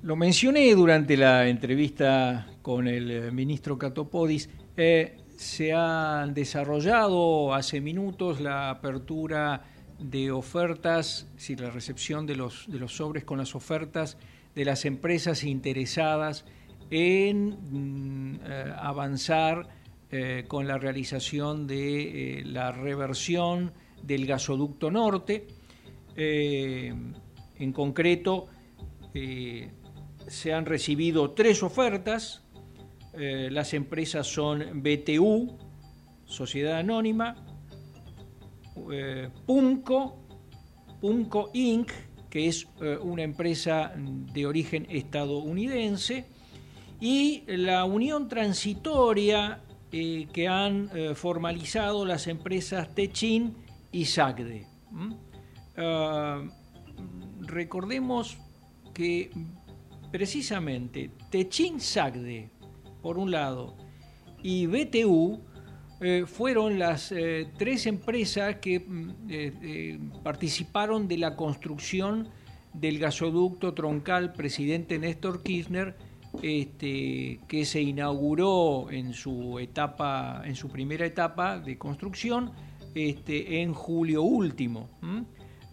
[0.00, 4.48] Lo mencioné durante la entrevista con el eh, ministro Catopodis.
[4.76, 9.64] Eh, se han desarrollado hace minutos la apertura
[9.98, 14.16] de ofertas, si la recepción de los, de los sobres con las ofertas
[14.54, 16.44] de las empresas interesadas
[16.90, 17.56] en
[18.34, 19.77] mm, eh, avanzar
[20.10, 25.46] eh, con la realización de eh, la reversión del gasoducto norte.
[26.16, 26.94] Eh,
[27.58, 28.46] en concreto,
[29.12, 32.44] se han recibido tres ofertas.
[33.14, 35.58] las empresas son BTU,
[36.24, 37.34] Sociedad Anónima,
[39.44, 40.24] PUMCO,
[41.00, 41.90] PUMCO Inc.,
[42.30, 42.68] que es
[43.02, 46.26] una empresa de origen estadounidense,
[47.00, 53.54] y la Unión Transitoria eh, que han eh, formalizado las empresas Techin
[53.90, 54.66] y SACDE.
[55.78, 56.42] Ah,
[57.40, 58.36] recordemos
[58.92, 59.30] que
[60.10, 62.50] precisamente Techin SACDE,
[63.00, 63.76] por un lado,
[64.42, 65.40] y BTU
[66.00, 67.12] eh, fueron las
[67.56, 72.28] tres empresas que mm, participaron de la construcción
[72.74, 75.96] del gasoducto troncal presidente Néstor Kirchner
[76.42, 82.52] este, que se inauguró en su etapa, en su primera etapa de construcción,
[82.94, 84.88] este, en julio último.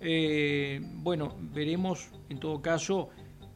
[0.01, 3.09] Eh, bueno, veremos en todo caso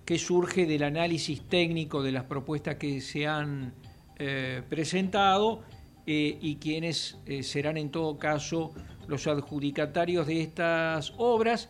[0.06, 3.74] qué surge del análisis técnico de las propuestas que se han
[4.18, 5.62] eh, presentado
[6.08, 8.74] eh, y quiénes serán en todo caso
[9.08, 11.70] los adjudicatarios de estas obras.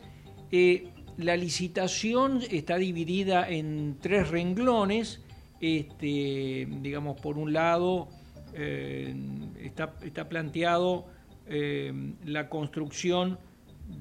[1.20, 5.20] La licitación está dividida en tres renglones.
[5.60, 8.08] Este, digamos, por un lado,
[8.54, 9.14] eh,
[9.62, 11.04] está, planteado
[11.46, 11.92] eh,
[12.24, 13.38] la construcción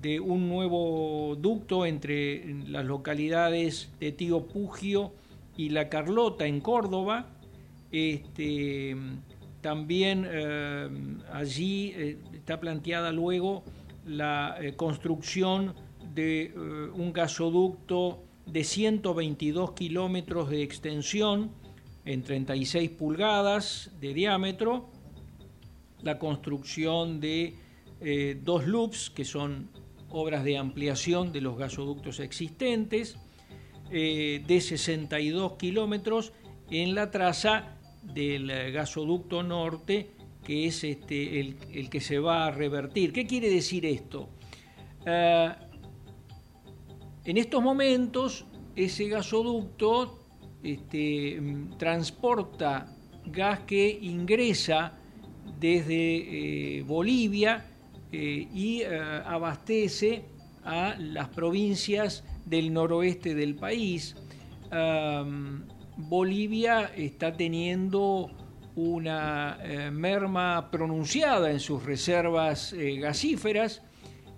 [0.01, 5.11] de un nuevo ducto entre las localidades de Tío Pugio
[5.57, 7.27] y La Carlota en Córdoba.
[7.91, 8.95] Este,
[9.59, 10.87] también eh,
[11.33, 13.65] allí está planteada luego
[14.05, 15.73] la construcción
[16.19, 16.53] eh,
[16.93, 21.51] un gasoducto de 122 kilómetros de extensión
[22.05, 24.89] en 36 pulgadas de diámetro,
[26.01, 27.55] la construcción de
[28.01, 29.69] eh, dos loops, que son
[30.09, 33.17] obras de ampliación de los gasoductos existentes,
[33.91, 36.33] eh, de 62 kilómetros
[36.69, 40.11] en la traza del gasoducto norte,
[40.43, 43.13] que es este, el, que se va a revertir.
[43.13, 44.29] ¿Qué quiere decir esto?
[47.29, 48.43] En estos momentos,
[48.75, 50.17] ese gasoducto
[50.63, 51.39] este,
[51.77, 54.97] transporta gas que ingresa
[55.59, 57.67] desde eh, Bolivia
[58.11, 60.23] eh, y eh, abastece
[60.63, 64.15] a las provincias del noroeste del país.
[65.97, 68.31] Bolivia está teniendo
[68.75, 69.59] una
[69.91, 73.83] merma pronunciada en sus reservas gasíferas,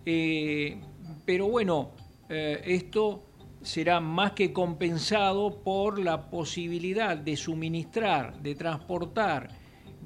[0.03, 1.91] pero bueno,
[2.33, 3.25] eh, esto
[3.61, 9.49] será más que compensado por la posibilidad de suministrar, de transportar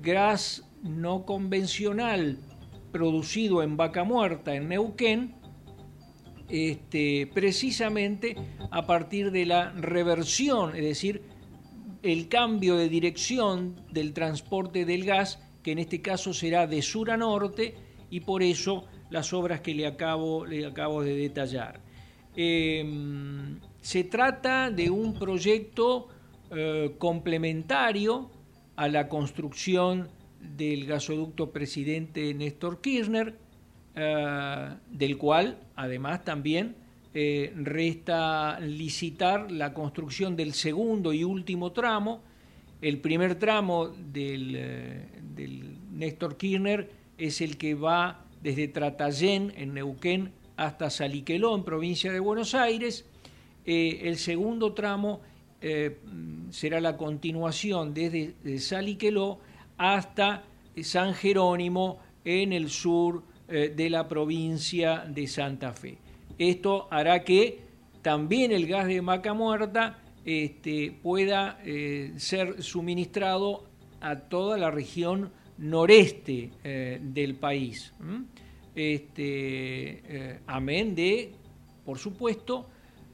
[0.01, 2.39] gas no convencional
[2.91, 5.35] producido en vaca muerta en Neuquén,
[6.49, 8.35] este, precisamente
[8.71, 11.21] a partir de la reversión, es decir,
[12.01, 17.11] el cambio de dirección del transporte del gas, que en este caso será de sur
[17.11, 17.75] a norte,
[18.09, 21.84] y por eso las obras que le acabo, le acabo de detallar.
[22.35, 26.09] Em, se trata de un proyecto
[26.51, 28.29] eh, complementario
[28.75, 30.09] a la construcción
[30.39, 33.35] del gasoducto presidente Néstor Kirchner,
[33.95, 36.75] eh, del cual además también
[37.13, 42.21] eh, resta licitar la construcción del segundo y último tramo.
[42.81, 45.07] El primer tramo del,
[45.93, 52.19] Néstor Kirchner es el que va desde Tratallén, en Neuquén, hasta Saliqueló, en provincia de
[52.19, 53.05] Buenos Aires.
[53.65, 55.21] el segundo tramo
[55.67, 55.97] eh,
[56.51, 59.39] será la continuación desde Saliqueló
[59.77, 60.43] hasta
[60.83, 65.97] San Jerónimo en el sur eh, de la provincia de Santa Fe.
[66.37, 67.61] Esto hará que
[68.03, 73.63] también el gas de Maca Muerta este, pueda eh, ser suministrado
[74.01, 76.51] a toda la región noreste
[77.01, 77.91] del país.
[78.75, 81.31] Este, amén de,
[81.85, 82.69] por supuesto,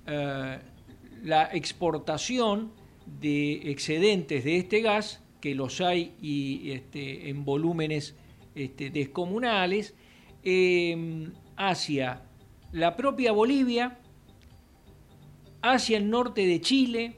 [0.06, 2.72] la exportación
[3.06, 8.16] de excedentes de este gas, que los hay y, este, en volúmenes
[8.56, 9.96] este, descomunales,
[10.44, 12.24] em, hacia
[12.72, 14.00] la propia Bolivia,
[15.62, 17.16] hacia el norte de Chile.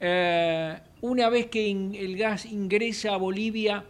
[0.00, 3.84] Eh, una vez que el gas ingresa a Bolivia,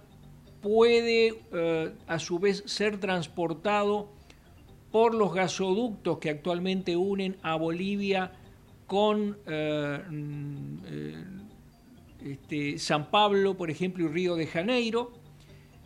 [0.60, 4.12] puede eh, a su vez ser transportado
[4.90, 8.32] por los gasoductos que actualmente unen a Bolivia
[8.86, 11.24] con eh, mm, eh,
[12.24, 15.12] este, San Pablo, por ejemplo, y Río de Janeiro.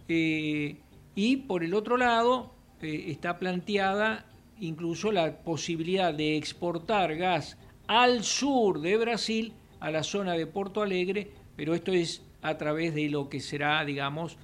[0.07, 4.27] Y por el otro lado está planteada
[4.61, 7.57] incluso la posibilidad de exportar gas
[7.87, 12.95] al sur de Brasil, a la zona de Porto Alegre, pero esto es a través
[12.95, 14.37] de lo que será, digamos,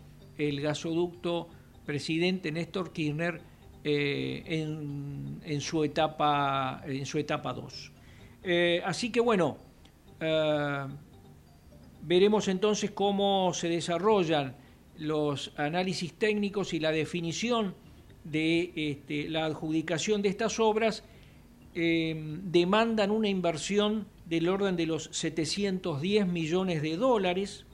[0.49, 1.49] el gasoducto
[1.85, 3.41] presidente Néstor Kirchner
[3.83, 7.93] en, en, su etapa en su etapa 2.
[8.43, 9.59] Eh, así que bueno,
[10.21, 10.87] eh,
[12.03, 14.57] veremos entonces cómo se desarrollan
[14.99, 17.75] los análisis técnicos y la definición
[18.25, 21.05] de este, la adjudicación de estas obras.
[21.73, 27.65] Eh, demandan una inversión del orden de los 710 millones de dólares.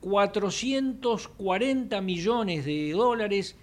[0.00, 3.56] 440 millones de dólares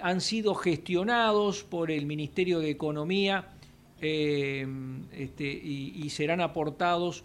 [0.00, 3.54] han sido gestionados por el Ministerio de Economía
[4.06, 4.66] eh,
[5.12, 7.24] este, y, serán aportados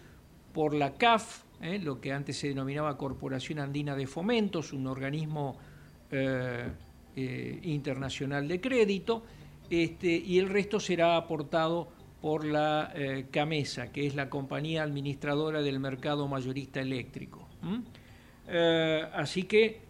[0.54, 5.58] por la CAF, eh, lo que antes se denominaba Corporación Andina de Fomentos, un organismo
[6.12, 6.72] eh,
[7.64, 9.24] internacional de crédito,
[9.70, 11.90] este, y el resto será aportado
[12.22, 12.94] por la
[13.32, 17.46] CAMESA, que es la compañía administradora del mercado mayorista eléctrico.
[19.14, 19.82] Así que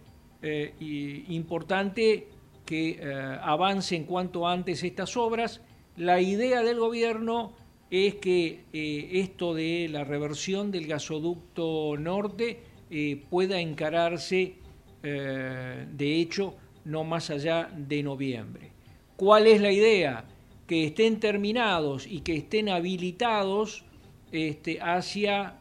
[1.30, 2.28] importante
[2.66, 3.00] que
[3.42, 5.62] avancen cuanto antes estas obras
[6.00, 7.54] la idea del gobierno
[7.92, 14.56] es que eh, esto de la reversión del gasoducto norte eh, pueda encararse,
[15.04, 16.56] eh, de hecho,
[16.86, 18.72] no más allá de noviembre.
[19.18, 20.24] ¿Cuál es la idea?
[20.68, 23.84] Que estén terminados y que estén habilitados
[24.32, 25.56] este, hacia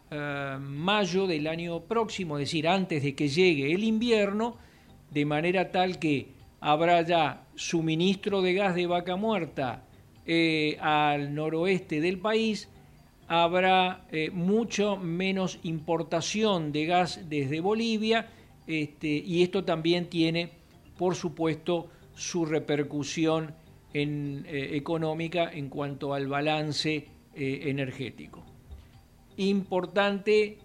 [0.61, 4.57] mayo del año próximo, es decir, antes de que llegue el invierno,
[5.11, 6.29] de manera tal que
[6.61, 9.85] habrá ya suministro de gas de vaca muerta
[10.27, 12.69] eh, al noroeste del país,
[13.27, 18.29] habrá eh, mucho menos importación de gas desde Bolivia
[18.67, 20.51] este, y esto también tiene,
[20.97, 23.55] por supuesto, su repercusión
[23.95, 28.48] eh, económica en cuanto al balance energético.
[29.39, 30.59] Importante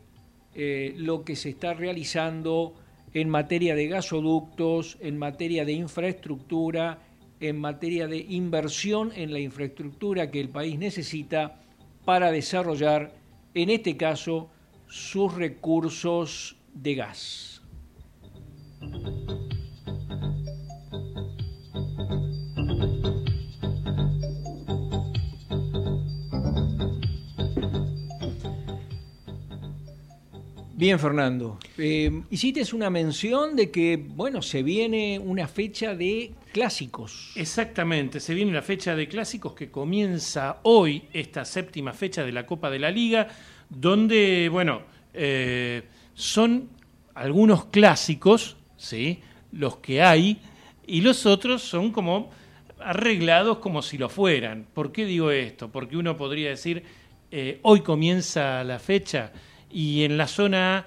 [0.56, 2.76] lo que se está realizando
[3.14, 7.00] en materia de gasoductos, en materia de infraestructura,
[7.40, 11.60] en materia de inversión en la infraestructura que el país necesita
[12.06, 13.14] para desarrollar,
[13.54, 14.50] en este caso,
[14.88, 17.62] sus recursos de gas.
[30.76, 31.60] Bien, Fernando.
[31.78, 37.32] Eh, hiciste una mención de que, bueno, se viene una fecha de clásicos.
[37.36, 42.48] Exactamente, se viene la fecha de clásicos que comienza hoy, esta séptima fecha de la
[42.48, 43.28] Copa de la Liga,
[43.70, 44.82] donde, bueno,
[45.14, 45.84] eh,
[46.16, 46.70] son
[47.14, 49.20] algunos clásicos, ¿sí?
[49.52, 50.40] los que hay,
[50.88, 52.32] y los otros son como
[52.80, 54.66] arreglados como si lo fueran.
[54.74, 55.72] ¿Por qué digo esto?
[55.72, 56.84] Porque uno podría decir,
[57.30, 59.32] eh, hoy comienza la fecha
[59.74, 60.86] y en la zona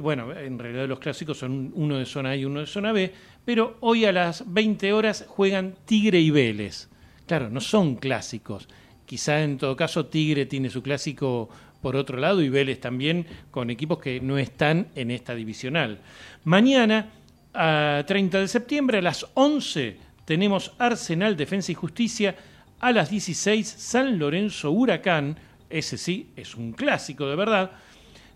[0.00, 3.12] bueno, en realidad los clásicos son uno de zona A y uno de zona B,
[3.44, 6.88] pero hoy a las 20 horas juegan Tigre y Vélez.
[7.26, 8.68] Claro, no son clásicos.
[9.06, 11.48] Quizá en todo caso Tigre tiene su clásico
[11.80, 16.00] por otro lado y Vélez también con equipos que no están en esta divisional.
[16.44, 17.10] Mañana,
[17.54, 22.36] a 30 de septiembre, a las 11, tenemos Arsenal, Defensa y Justicia.
[22.80, 25.36] A las 16, San Lorenzo Huracán.
[25.70, 27.72] Ese sí, es un clásico de verdad.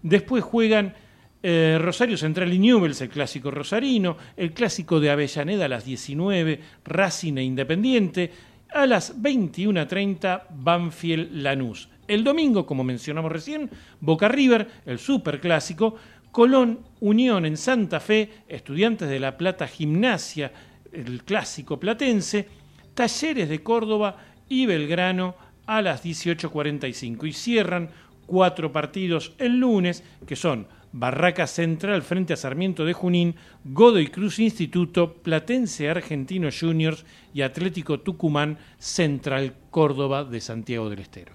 [0.03, 0.95] Después juegan
[1.43, 4.17] eh, Rosario Central y Newells, el clásico rosarino.
[4.37, 8.31] El clásico de Avellaneda a las 19, Racing e Independiente.
[8.73, 11.89] A las 21.30, Banfield Lanús.
[12.09, 15.97] El domingo, como mencionamos recién, Boca River, el superclásico,
[16.31, 20.53] Colón, Unión en Santa Fe, Estudiantes de La Plata, Gimnasia,
[20.93, 22.49] el clásico platense,
[22.95, 24.17] Talleres de Córdoba
[24.49, 25.35] y Belgrano
[25.67, 27.29] a las 18.45.
[27.29, 27.91] Y cierran
[28.27, 34.39] cuatro partidos el lunes, que son Barraca Central frente a Sarmiento de Junín, Godoy Cruz
[34.39, 41.35] Instituto, Platense Argentino Juniors y Atlético Tucumán Central Córdoba de Santiago del Estero.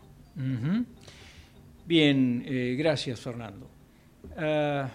[1.86, 3.68] Bien, eh, gracias Fernando.
[4.38, 4.90] Ah,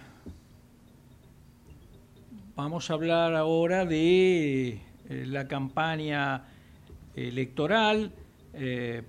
[2.54, 4.80] vamos a hablar ahora de eh,
[5.26, 6.44] la campaña
[7.16, 8.12] electoral
[8.54, 9.02] eh,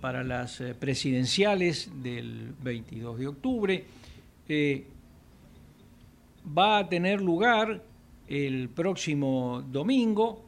[0.00, 3.84] para las presidenciales del 22 de octubre.
[6.46, 7.82] va a tener lugar
[8.26, 10.44] el próximo domingo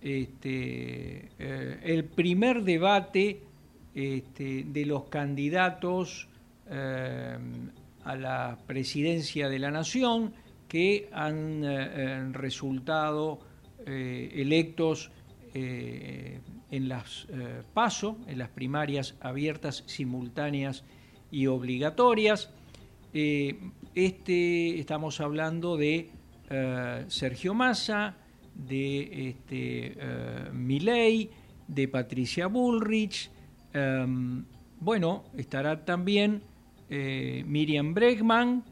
[0.00, 3.40] este, el primer debate
[3.94, 6.26] este, de los candidatos
[6.68, 7.38] eh,
[8.04, 10.34] a la presidencia de la Nación
[10.66, 13.38] que han eh, resultado
[13.86, 15.10] eh, electos
[16.70, 17.26] en las
[17.72, 20.84] PASO, en las primarias abiertas, simultáneas
[21.30, 22.50] y obligatorias.
[23.12, 26.10] este, estamos hablando de
[27.08, 28.16] Sergio Massa,
[28.54, 29.96] de este,
[30.52, 31.30] Milei,
[31.68, 33.30] de Patricia Bullrich,
[33.74, 34.44] Em,
[34.78, 36.42] bueno, estará también
[36.88, 38.62] eh, Miriam Bregman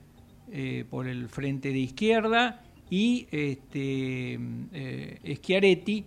[0.53, 4.39] eh, por el frente de izquierda y este,
[4.73, 6.07] eh, Schiaretti,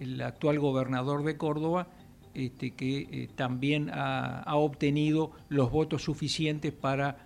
[0.00, 1.88] el actual gobernador de Córdoba,
[2.34, 7.18] este, que también ha, obtenido los votos suficientes para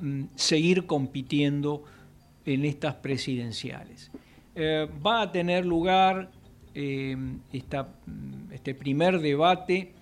[0.00, 1.84] mm, seguir compitiendo
[2.44, 4.10] en estas presidenciales.
[4.56, 6.30] va a tener lugar
[6.72, 9.92] Em, mm, este primer debate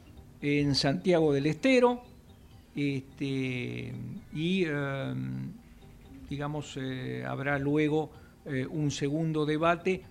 [0.42, 2.02] en Santiago del Estero
[2.76, 3.94] este,
[4.34, 5.52] y em,
[6.28, 8.10] digamos eh, habrá luego
[8.44, 10.02] eh, un segundo debate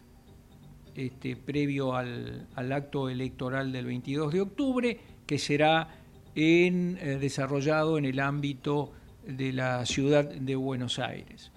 [0.97, 5.87] este, previo al, acto electoral del 22 de octubre que será
[6.35, 8.91] eh, desarrollado en el ámbito
[9.25, 11.51] de la ciudad de Buenos Aires.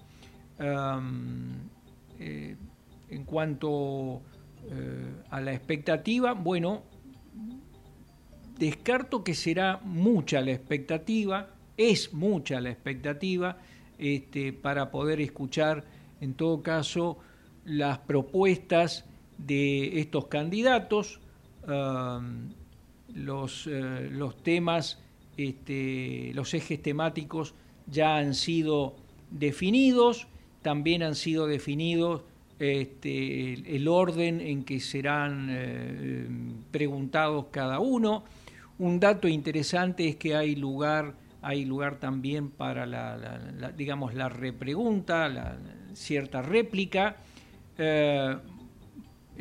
[0.59, 1.53] Em,
[2.19, 4.21] en cuanto
[4.69, 6.83] eh, a la expectativa, bueno,
[8.57, 13.57] descarto que será mucha la expectativa, es mucha la expectativa
[13.97, 15.83] este, para poder escuchar
[16.21, 17.17] en todo caso
[17.65, 19.05] las propuestas
[19.45, 21.19] de estos candidatos,
[23.15, 24.99] los, eh, los temas,
[25.37, 27.53] este, los ejes temáticos
[27.87, 28.95] ya han sido
[29.29, 30.27] definidos,
[30.61, 32.21] también han sido definidos
[32.59, 36.27] este, el orden en que serán eh,
[36.71, 38.23] preguntados cada uno.
[38.77, 45.27] Un dato interesante es que hay lugar, hay lugar también para la, digamos, la repregunta,
[45.27, 45.57] la,
[45.93, 47.17] cierta réplica.
[47.77, 48.37] Eh,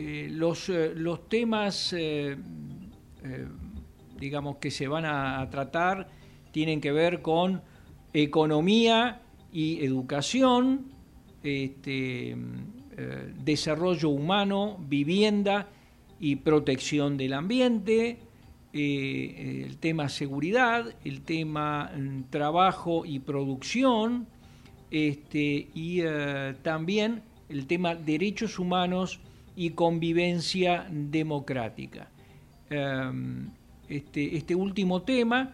[0.00, 1.94] eh, los, los, temas,
[4.18, 6.08] digamos, que se van a, tratar
[6.52, 7.62] tienen que ver con
[8.12, 9.22] economía
[9.52, 10.86] y educación,
[11.42, 12.36] este, eh,
[13.44, 15.68] desarrollo humano, vivienda
[16.18, 18.18] y protección del ambiente,
[18.72, 24.26] eh, el tema seguridad, el tema mm, trabajo y producción,
[24.90, 29.20] este, y eh, también el tema derechos humanos
[29.60, 32.10] y convivencia democrática.
[32.70, 33.50] Em,
[33.88, 35.52] este, este, último tema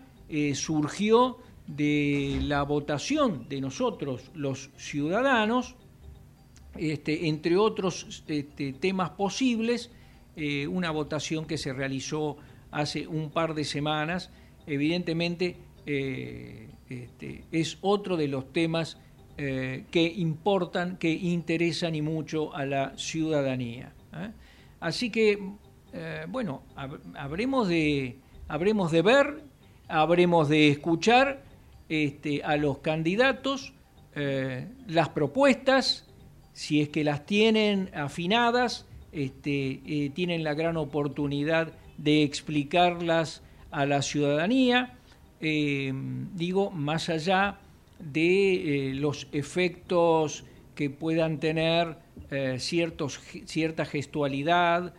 [0.55, 5.75] surgió de la votación de nosotros, los ciudadanos,
[6.77, 9.91] este, entre otros este, temas posibles,
[10.37, 12.37] eh, una votación que se realizó
[12.71, 14.31] hace un par de semanas,
[14.69, 18.99] evidentemente eh, este, es otro de los temas
[19.37, 23.93] que importan, que interesan y mucho a la ciudadanía.
[24.81, 25.39] Así que,
[26.29, 26.63] bueno,
[27.15, 28.17] habremos de,
[28.49, 29.43] habremos de ver,
[29.89, 31.43] habremos de escuchar
[31.89, 33.73] este, a los candidatos
[34.87, 36.07] las propuestas,
[36.57, 43.87] si es que las tienen afinadas, este, eh, tienen la gran oportunidad de explicarlas a
[43.87, 44.95] la ciudadanía,
[45.41, 45.93] eh,
[46.35, 47.59] digo, más allá
[47.99, 50.45] de eh, los efectos
[50.75, 51.97] que puedan tener
[52.59, 54.95] ciertos, cierta gestualidad,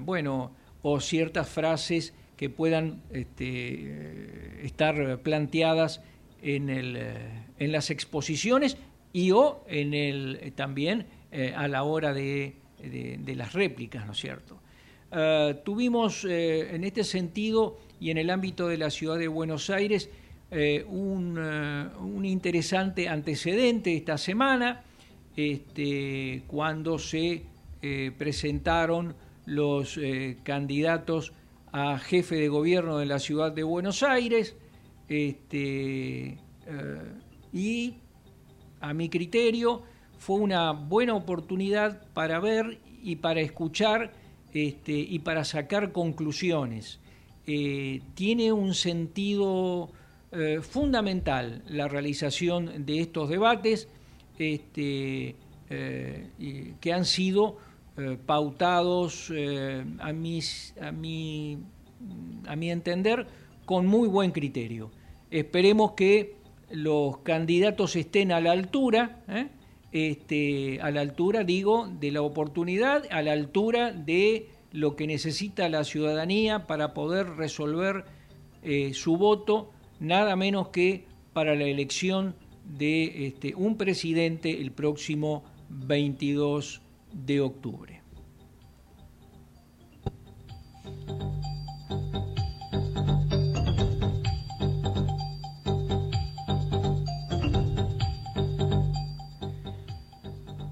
[0.00, 0.52] bueno,
[0.82, 6.00] o ciertas frases que puedan este, estar planteadas
[6.42, 6.98] en, el,
[7.58, 8.76] en las exposiciones
[9.12, 12.56] y o en el, eh, también eh, a la hora de,
[13.26, 14.58] las réplicas, ¿no es cierto?
[15.64, 20.08] Tuvimos eh, en este sentido y en el ámbito de la ciudad de Buenos Aires
[20.88, 24.82] un, un, interesante antecedente esta semana,
[25.46, 27.44] este, cuando se
[28.18, 29.14] presentaron
[29.46, 29.98] los
[30.42, 31.32] candidatos
[31.72, 34.54] a jefe de gobierno de la ciudad de Buenos Aires,
[35.08, 36.36] este,
[37.54, 37.94] y
[38.80, 39.82] a mi criterio,
[40.18, 44.12] fue una buena oportunidad para ver y para escuchar
[44.52, 47.00] este, y para sacar conclusiones.
[47.46, 49.90] Eh, tiene un sentido
[50.32, 53.88] eh, fundamental la realización de estos debates
[54.40, 55.36] este,
[55.68, 57.58] eh, que han sido
[58.24, 59.30] pautados
[59.98, 61.58] a, mis, a, mi,
[62.46, 63.26] a mi entender
[63.66, 64.90] con muy buen criterio.
[65.30, 66.36] Esperemos que
[66.70, 69.48] los candidatos estén a la altura, ¿eh?
[69.92, 75.68] este, a la altura, digo, de la oportunidad, a la altura de lo que necesita
[75.68, 78.04] la ciudadanía para poder resolver
[78.62, 82.34] eh, su voto, nada menos que para la elección
[82.78, 86.80] de este, un presidente el próximo 22
[87.12, 88.00] de octubre.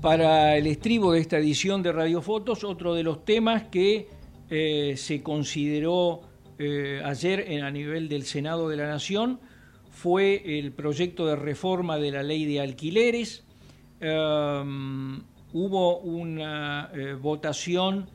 [0.00, 4.08] Para el estribo de esta edición de Radiofotos, otro de los temas que
[4.48, 6.22] eh, se consideró
[6.58, 9.38] eh, ayer en, a nivel del Senado de la Nación
[9.98, 13.42] fue el proyecto de reforma de la ley de alquileres.
[14.00, 15.22] Um,
[15.52, 18.08] hubo una eh, votación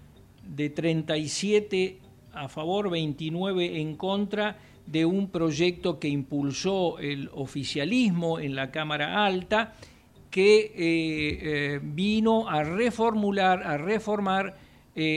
[0.47, 1.99] de 37
[2.31, 9.25] a favor, 29 en contra de un proyecto que impulsó el oficialismo en la Cámara
[9.25, 9.73] Alta
[10.29, 14.55] que eh, eh, vino a reformular, a reformar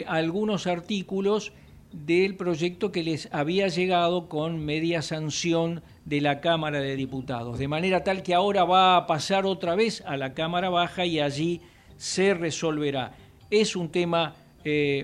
[0.06, 1.52] algunos artículos
[1.92, 7.68] del proyecto que les había llegado con media sanción de la Cámara de Diputados, de
[7.68, 11.61] manera tal que ahora va a pasar otra vez a la Cámara Baja y allí
[11.98, 13.12] se resolverá.
[13.50, 14.34] Es un tema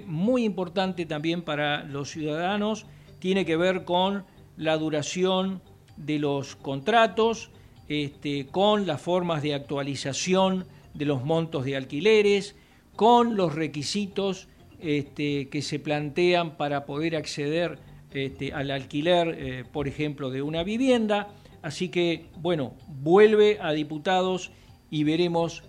[0.06, 2.86] muy importante también para los ciudadanos,
[3.20, 4.24] tiene que ver con
[4.56, 5.60] la duración
[5.96, 7.50] de los contratos,
[7.88, 12.56] este, con las formas de actualización de los montos de alquileres,
[12.96, 14.48] con los requisitos
[14.80, 17.78] este, que se plantean para poder acceder
[18.14, 21.28] este, al alquiler, eh, por ejemplo, de una vivienda.
[21.62, 24.50] Así que, bueno, vuelve a diputados
[24.90, 25.62] y veremos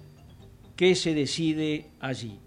[0.76, 2.40] qué se decide allí.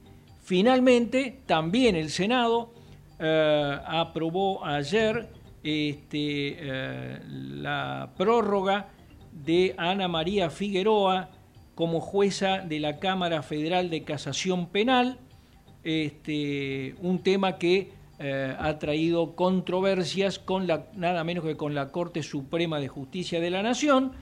[0.43, 2.73] Finalmente, también el Senado
[3.19, 5.29] eh, aprobó ayer
[5.65, 8.89] eh, la prórroga
[9.33, 11.31] de Ana María Figueroa
[11.75, 15.19] como jueza de la Cámara Federal de Casación Penal,
[15.85, 21.93] este, un tema que eh, ha traído controversias con la, nada menos que con la
[21.93, 24.13] Corte Suprema de Justicia de la Nación,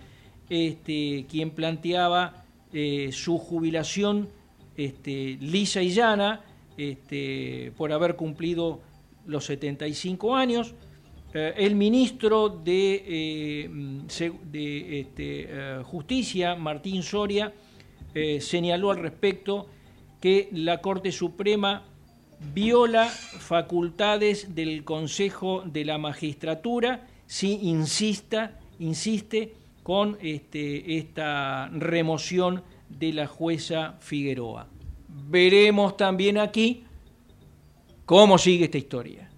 [0.51, 4.29] este, quien planteaba eh, su jubilación
[4.77, 6.41] este, lisa y llana
[6.77, 8.81] este, por haber cumplido
[9.27, 10.75] los 75 años.
[11.33, 13.71] Eh, el ministro de,
[15.85, 17.53] Justicia, Martín Soria,
[18.41, 19.69] señaló al respecto
[20.21, 21.85] que la Corte Suprema
[22.53, 33.13] viola facultades del Consejo de la Magistratura si insista, insiste con este, esta remoción de
[33.13, 34.69] la jueza Figueroa.
[35.09, 36.85] Veremos también aquí
[38.05, 39.31] cómo sigue esta historia.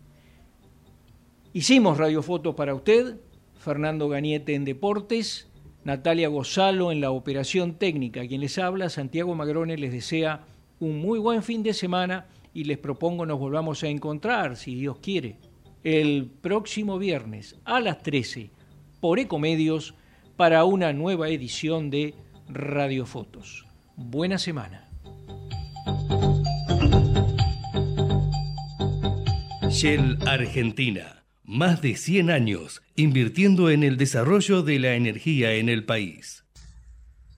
[1.53, 3.17] Hicimos radiofotos para usted,
[3.59, 5.49] Fernando Gañete en Deportes,
[5.85, 8.27] Natalia Gozalo en la operación técnica.
[8.27, 10.45] Quien les habla, Santiago Magrone, les desea
[10.81, 14.99] un muy buen fin de semana y les propongo nos volvamos a encontrar, si Dios
[14.99, 15.37] quiere,
[15.85, 18.51] el próximo viernes a las 13
[19.01, 19.95] por Ecomedios
[20.37, 22.15] para una nueva edición de
[22.49, 23.67] Radio Fotos.
[23.97, 24.89] Buena semana.
[29.69, 31.25] Shell Argentina.
[31.45, 36.46] Más de 100 años invirtiendo en el desarrollo de la energía en el país.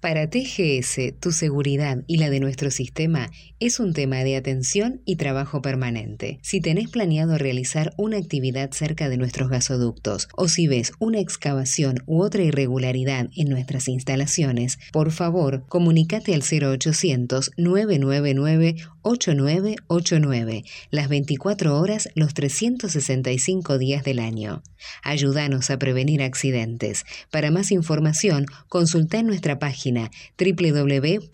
[0.00, 5.16] Para TGS, tu seguridad y la de nuestro sistema es un tema de atención y
[5.16, 6.38] trabajo permanente.
[6.40, 12.04] Si tenés planeado realizar una actividad cerca de nuestros gasoductos o si ves una excavación
[12.06, 18.76] u otra irregularidad en nuestras instalaciones, por favor, comunícate al 0800 999
[19.08, 24.62] 8989, las 24 horas, los 365 días del año.
[25.02, 27.04] Ayúdanos a prevenir accidentes.
[27.30, 31.28] Para más información, consulta en nuestra página www.tgs.com.ar.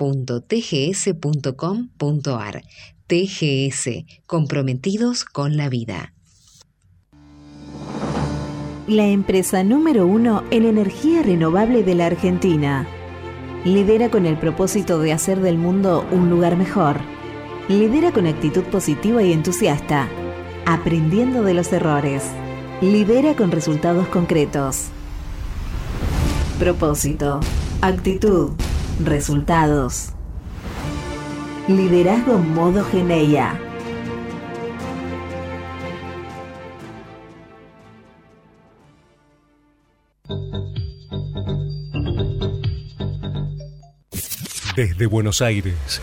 [3.07, 3.91] TGS,
[4.27, 6.15] comprometidos con la vida.
[8.87, 12.87] La empresa número uno en energía renovable de la Argentina.
[13.65, 17.01] Lidera con el propósito de hacer del mundo un lugar mejor
[17.69, 20.07] Lidera con actitud positiva y entusiasta,
[20.67, 22.23] aprendiendo de los errores.
[22.83, 24.89] Lidera con resultados concretos.
[26.59, 27.41] Propósito,
[27.81, 28.51] actitud,
[29.03, 30.11] resultados.
[31.67, 33.59] Liderazgo modo Geneia.
[44.77, 46.03] Desde Buenos Aires,